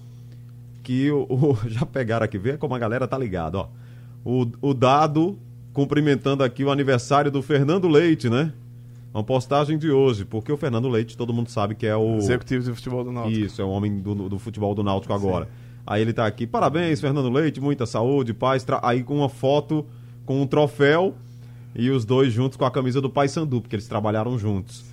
Que 0.83 1.11
o, 1.11 1.23
o- 1.29 1.57
já 1.69 1.85
pegaram 1.85 2.23
aqui, 2.23 2.37
vê 2.37 2.57
como 2.57 2.73
a 2.75 2.79
galera 2.79 3.07
tá 3.07 3.17
ligada, 3.17 3.57
ó. 3.59 3.67
O, 4.23 4.47
o 4.61 4.73
dado 4.73 5.37
cumprimentando 5.73 6.43
aqui 6.43 6.63
o 6.63 6.71
aniversário 6.71 7.29
do 7.31 7.41
Fernando 7.41 7.87
Leite, 7.87 8.29
né? 8.29 8.51
Uma 9.13 9.23
postagem 9.23 9.77
de 9.77 9.89
hoje, 9.91 10.23
porque 10.23 10.51
o 10.51 10.57
Fernando 10.57 10.87
Leite, 10.87 11.17
todo 11.17 11.33
mundo 11.33 11.49
sabe 11.49 11.73
que 11.75 11.85
é 11.87 11.95
o. 11.95 12.17
Executivo 12.17 12.63
de 12.63 12.73
futebol 12.73 13.03
do 13.03 13.11
Náutico. 13.11 13.37
Isso, 13.45 13.61
é 13.61 13.65
o 13.65 13.69
homem 13.69 13.99
do, 13.99 14.29
do 14.29 14.37
futebol 14.39 14.73
do 14.75 14.83
Náutico 14.83 15.13
agora. 15.13 15.47
Aí 15.85 16.01
ele 16.01 16.13
tá 16.13 16.25
aqui, 16.25 16.45
parabéns, 16.45 17.01
Fernando 17.01 17.29
Leite, 17.29 17.59
muita 17.59 17.85
saúde, 17.85 18.33
paz. 18.33 18.63
Tra... 18.63 18.79
Aí 18.83 19.03
com 19.03 19.15
uma 19.17 19.29
foto 19.29 19.85
com 20.25 20.41
um 20.41 20.45
troféu 20.47 21.15
e 21.75 21.89
os 21.89 22.05
dois 22.05 22.31
juntos 22.31 22.57
com 22.57 22.65
a 22.65 22.71
camisa 22.71 23.01
do 23.01 23.09
Pai 23.09 23.27
Sandu, 23.27 23.61
porque 23.61 23.75
eles 23.75 23.87
trabalharam 23.87 24.37
juntos. 24.37 24.83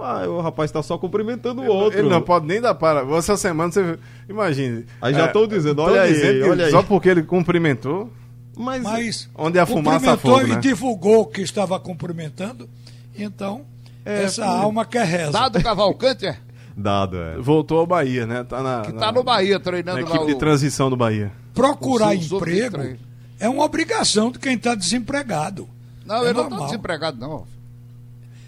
Ah, 0.00 0.28
o 0.28 0.40
rapaz 0.40 0.70
tá 0.70 0.80
só 0.82 0.96
cumprimentando 0.96 1.60
o 1.60 1.66
outro. 1.66 1.98
Ele 1.98 2.08
não 2.08 2.22
pode 2.22 2.46
nem 2.46 2.60
dar 2.60 2.74
para. 2.74 3.00
Essa 3.16 3.36
semana 3.36 3.72
você. 3.72 3.98
Imagine. 4.28 4.84
Aí 5.02 5.12
já 5.12 5.26
tô 5.28 5.44
dizendo, 5.46 5.82
olha 5.82 6.02
aí, 6.02 6.12
dizendo 6.12 6.42
que 6.44 6.48
olha 6.50 6.64
aí. 6.66 6.70
Só 6.70 6.82
porque 6.84 7.08
ele 7.08 7.22
cumprimentou. 7.24 8.10
Mas, 8.56 8.82
Mas 8.82 9.30
Onde 9.36 9.58
a 9.58 9.66
fumaça 9.66 10.16
cumprimentou 10.16 10.38
fogo, 10.38 10.46
e 10.46 10.54
né? 10.54 10.60
divulgou 10.60 11.26
que 11.26 11.40
estava 11.40 11.78
cumprimentando. 11.80 12.68
Então, 13.16 13.62
É, 14.04 14.22
essa 14.24 14.44
foi- 14.44 14.54
alma 14.54 14.84
quer 14.84 15.04
reza. 15.06 15.32
Dado 15.32 15.60
Cavalcante, 15.62 16.26
é? 16.26 16.38
Dado, 16.78 17.16
é. 17.16 17.36
Voltou 17.38 17.78
ao 17.80 17.86
Bahia, 17.86 18.26
né? 18.26 18.44
Tá 18.44 18.62
na, 18.62 18.82
Que 18.82 18.92
na- 18.92 19.00
tá 19.00 19.12
no 19.12 19.22
Bahia 19.22 19.54
na 19.54 19.60
treinando 19.60 20.00
lá 20.02 20.08
equipe 20.08 20.26
de 20.26 20.32
o... 20.34 20.38
transição 20.38 20.88
do 20.88 20.96
Bahia. 20.96 21.32
Procurar 21.52 22.14
emprego 22.14 22.76
Sub-23. 22.78 22.96
é 23.40 23.48
uma 23.48 23.64
obrigação 23.64 24.30
de 24.30 24.38
quem 24.38 24.54
está 24.54 24.74
desempregado. 24.74 25.68
Não, 26.06 26.16
É 26.24 26.30
ele 26.30 26.32
não 26.34 26.44
tá 26.44 26.50
normal. 26.50 26.66
desempregado, 26.68 27.18
não. 27.18 27.44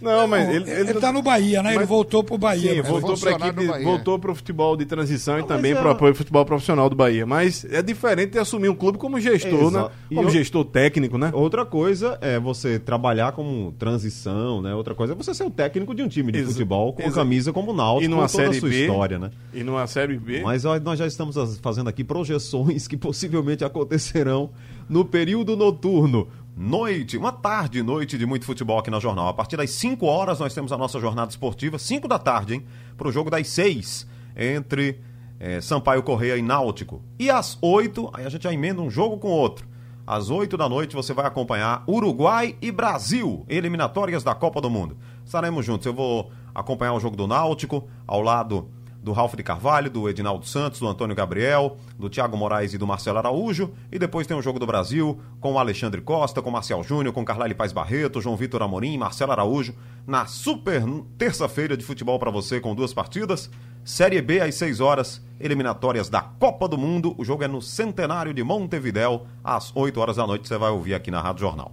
Não, 0.00 0.26
mas 0.26 0.46
Não, 0.46 0.54
ele, 0.54 0.70
ele, 0.70 0.90
está 0.92 1.12
no 1.12 1.22
Bahia, 1.22 1.62
né? 1.62 1.70
ele 1.70 1.78
mas- 1.80 1.88
voltou 1.88 2.24
pro 2.24 2.38
Bahia. 2.38 2.70
Sim, 2.76 2.82
cara. 2.82 2.88
voltou 2.88 3.18
para 3.18 3.30
equipe, 3.32 3.84
voltou 3.84 4.18
para 4.18 4.30
o 4.30 4.34
futebol 4.34 4.76
de 4.76 4.84
transição 4.86 5.36
e 5.38 5.40
Não, 5.42 5.46
também 5.48 5.72
mas 5.72 5.80
para 5.80 5.88
o 5.88 5.92
é- 5.92 5.94
apoio 5.94 6.10
ao 6.12 6.14
futebol 6.16 6.44
profissional 6.44 6.88
do 6.88 6.96
Bahia. 6.96 7.26
Mas 7.26 7.64
é 7.66 7.82
diferente 7.82 8.32
de 8.32 8.38
assumir 8.38 8.68
um 8.68 8.74
clube 8.74 8.98
como 8.98 9.20
gestor, 9.20 9.68
Exato. 9.68 9.88
né? 9.88 9.94
E 10.10 10.14
Como 10.14 10.28
eu- 10.28 10.32
gestor 10.32 10.64
técnico, 10.64 11.18
né? 11.18 11.30
Outra 11.34 11.64
coisa 11.66 12.18
é 12.20 12.38
você 12.40 12.78
trabalhar 12.78 13.32
como 13.32 13.72
transição, 13.78 14.62
né? 14.62 14.74
Outra 14.74 14.94
coisa 14.94 15.12
é 15.12 15.16
você 15.16 15.34
ser 15.34 15.44
o 15.44 15.50
técnico 15.50 15.94
de 15.94 16.02
um 16.02 16.08
time 16.08 16.32
de 16.32 16.38
Exa- 16.38 16.52
futebol 16.52 16.92
com 16.92 17.02
a 17.02 17.06
exa- 17.06 17.14
camisa 17.16 17.52
como 17.52 17.72
o 17.72 17.74
Náutico, 17.74 18.04
E 18.04 18.08
numa 18.08 18.22
com 18.26 18.32
toda 18.32 18.44
série 18.44 18.56
a 18.56 18.60
sua 18.60 18.68
B, 18.68 18.80
história, 18.80 19.18
né? 19.18 19.30
E 19.52 19.62
numa 19.62 19.86
série 19.86 20.16
B. 20.16 20.40
Mas 20.42 20.64
ó, 20.64 20.78
nós 20.80 20.98
já 20.98 21.06
estamos 21.06 21.36
fazendo 21.60 21.88
aqui 21.88 22.02
projeções 22.02 22.88
que 22.88 22.96
possivelmente 22.96 23.64
acontecerão 23.64 24.50
no 24.88 25.04
período 25.04 25.56
noturno. 25.56 26.26
Noite, 26.62 27.16
uma 27.16 27.32
tarde 27.32 27.82
noite 27.82 28.18
de 28.18 28.26
muito 28.26 28.44
futebol 28.44 28.78
aqui 28.78 28.90
na 28.90 29.00
Jornal. 29.00 29.28
A 29.28 29.32
partir 29.32 29.56
das 29.56 29.70
5 29.70 30.04
horas 30.04 30.40
nós 30.40 30.52
temos 30.52 30.70
a 30.72 30.76
nossa 30.76 31.00
jornada 31.00 31.30
esportiva, 31.30 31.78
5 31.78 32.06
da 32.06 32.18
tarde, 32.18 32.52
hein? 32.52 32.66
Para 32.98 33.08
o 33.08 33.10
jogo 33.10 33.30
das 33.30 33.48
6 33.48 34.06
entre 34.36 35.00
eh, 35.40 35.62
Sampaio 35.62 36.02
Correia 36.02 36.36
e 36.36 36.42
Náutico. 36.42 37.02
E 37.18 37.30
às 37.30 37.56
8, 37.62 38.10
aí 38.12 38.26
a 38.26 38.28
gente 38.28 38.42
já 38.42 38.52
emenda 38.52 38.82
um 38.82 38.90
jogo 38.90 39.16
com 39.16 39.28
outro. 39.28 39.66
Às 40.06 40.28
8 40.28 40.54
da 40.58 40.68
noite 40.68 40.94
você 40.94 41.14
vai 41.14 41.24
acompanhar 41.24 41.82
Uruguai 41.88 42.54
e 42.60 42.70
Brasil, 42.70 43.42
eliminatórias 43.48 44.22
da 44.22 44.34
Copa 44.34 44.60
do 44.60 44.68
Mundo. 44.68 44.98
Estaremos 45.24 45.64
juntos. 45.64 45.86
Eu 45.86 45.94
vou 45.94 46.30
acompanhar 46.54 46.92
o 46.92 47.00
jogo 47.00 47.16
do 47.16 47.26
Náutico 47.26 47.88
ao 48.06 48.20
lado 48.20 48.68
do 49.02 49.12
Ralf 49.12 49.34
de 49.34 49.42
Carvalho, 49.42 49.90
do 49.90 50.08
Edinaldo 50.08 50.46
Santos, 50.46 50.80
do 50.80 50.88
Antônio 50.88 51.16
Gabriel, 51.16 51.76
do 51.98 52.10
Thiago 52.10 52.36
Moraes 52.36 52.74
e 52.74 52.78
do 52.78 52.86
Marcelo 52.86 53.18
Araújo. 53.18 53.72
E 53.90 53.98
depois 53.98 54.26
tem 54.26 54.36
o 54.36 54.42
Jogo 54.42 54.58
do 54.58 54.66
Brasil 54.66 55.20
com 55.40 55.52
o 55.52 55.58
Alexandre 55.58 56.00
Costa, 56.00 56.42
com 56.42 56.50
o 56.50 56.52
Marcial 56.52 56.82
Júnior, 56.82 57.14
com 57.14 57.24
Carlyle 57.24 57.54
Paz 57.54 57.72
Barreto, 57.72 58.20
João 58.20 58.36
Vitor 58.36 58.62
Amorim, 58.62 58.98
Marcelo 58.98 59.32
Araújo. 59.32 59.74
Na 60.06 60.26
super 60.26 60.82
terça-feira 61.16 61.76
de 61.76 61.84
futebol 61.84 62.18
para 62.18 62.30
você 62.30 62.60
com 62.60 62.74
duas 62.74 62.92
partidas. 62.92 63.50
Série 63.84 64.20
B 64.20 64.40
às 64.40 64.54
6 64.56 64.80
horas, 64.80 65.24
eliminatórias 65.40 66.08
da 66.08 66.20
Copa 66.20 66.68
do 66.68 66.76
Mundo. 66.76 67.14
O 67.16 67.24
jogo 67.24 67.42
é 67.42 67.48
no 67.48 67.62
Centenário 67.62 68.34
de 68.34 68.42
Montevidéu, 68.42 69.26
às 69.42 69.74
8 69.74 69.98
horas 69.98 70.16
da 70.16 70.26
noite. 70.26 70.46
Você 70.46 70.58
vai 70.58 70.70
ouvir 70.70 70.94
aqui 70.94 71.10
na 71.10 71.20
Rádio 71.20 71.40
Jornal. 71.40 71.72